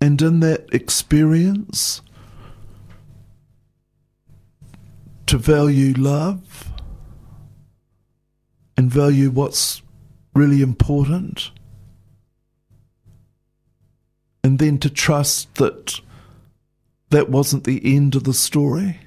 And 0.00 0.20
in 0.22 0.40
that 0.40 0.72
experience, 0.72 2.00
to 5.30 5.38
value 5.38 5.94
love 5.96 6.72
and 8.76 8.90
value 8.90 9.30
what's 9.30 9.80
really 10.34 10.60
important, 10.60 11.52
and 14.42 14.58
then 14.58 14.76
to 14.76 14.90
trust 14.90 15.54
that 15.54 16.00
that 17.10 17.28
wasn't 17.28 17.62
the 17.62 17.80
end 17.94 18.16
of 18.16 18.24
the 18.24 18.34
story. 18.34 18.98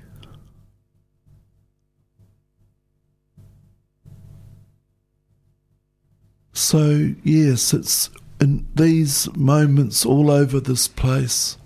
So, 6.53 7.15
yes, 7.21 7.73
it's 7.73 8.09
in 8.39 8.65
these 8.75 9.27
moments 9.35 10.05
all 10.05 10.31
over 10.31 10.61
this 10.61 10.87
place 10.87 11.57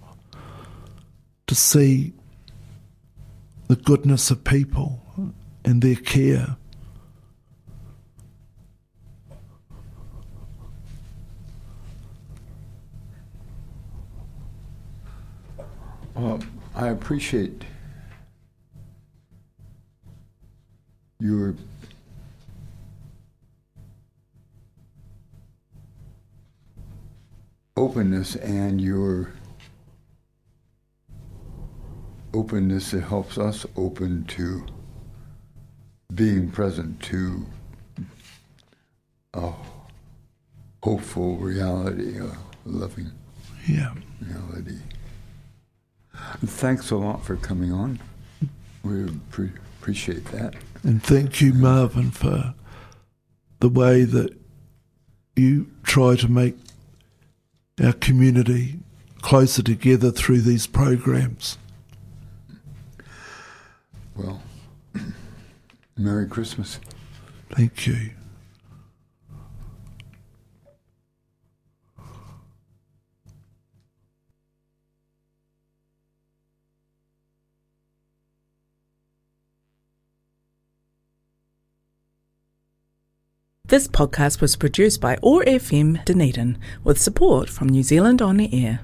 to 1.46 1.54
see 1.54 2.14
the 3.68 3.76
goodness 3.76 4.32
of 4.32 4.44
people 4.44 5.04
and 5.66 5.82
their 5.82 5.96
care. 5.96 6.56
Well, 16.16 16.40
I 16.74 16.88
appreciate 16.88 17.64
your 21.20 21.54
openness 27.76 28.36
and 28.38 28.82
your 28.82 29.32
openness 32.48 32.92
that 32.92 33.02
helps 33.02 33.38
us 33.40 33.66
open 33.76 34.24
to 34.26 34.64
being 36.14 36.52
present 36.52 37.02
to 37.02 37.46
a 39.34 39.52
hopeful 40.84 41.38
reality, 41.38 42.20
a 42.20 42.32
loving 42.66 43.12
Yeah. 43.68 43.94
reality. 44.22 44.78
Thanks 46.46 46.92
a 46.92 46.96
lot 46.96 47.26
for 47.26 47.36
coming 47.36 47.72
on. 47.72 48.00
We 48.84 49.06
pre- 49.32 49.52
appreciate 49.80 50.26
that. 50.32 50.54
And 50.84 51.02
thank 51.04 51.42
you, 51.42 51.54
Marvin, 51.54 52.12
for 52.12 52.54
the 53.60 53.70
way 53.70 54.04
that 54.04 54.30
you 55.36 55.68
try 55.84 56.16
to 56.16 56.30
make 56.32 56.56
our 57.84 57.94
community 57.94 58.80
closer 59.22 59.64
together 59.64 60.12
through 60.12 60.42
these 60.42 60.68
programs. 60.68 61.58
Well, 64.18 64.42
Merry 65.98 66.28
Christmas. 66.28 66.80
Thank 67.52 67.86
you. 67.86 68.12
This 83.66 83.88
podcast 83.88 84.40
was 84.40 84.56
produced 84.56 85.02
by 85.02 85.18
OAR 85.22 85.44
FM 85.44 86.04
Dunedin 86.06 86.58
with 86.86 86.98
support 86.98 87.50
from 87.50 87.68
New 87.68 87.84
Zealand 87.84 88.22
On 88.22 88.38
the 88.38 88.50
Air. 88.66 88.80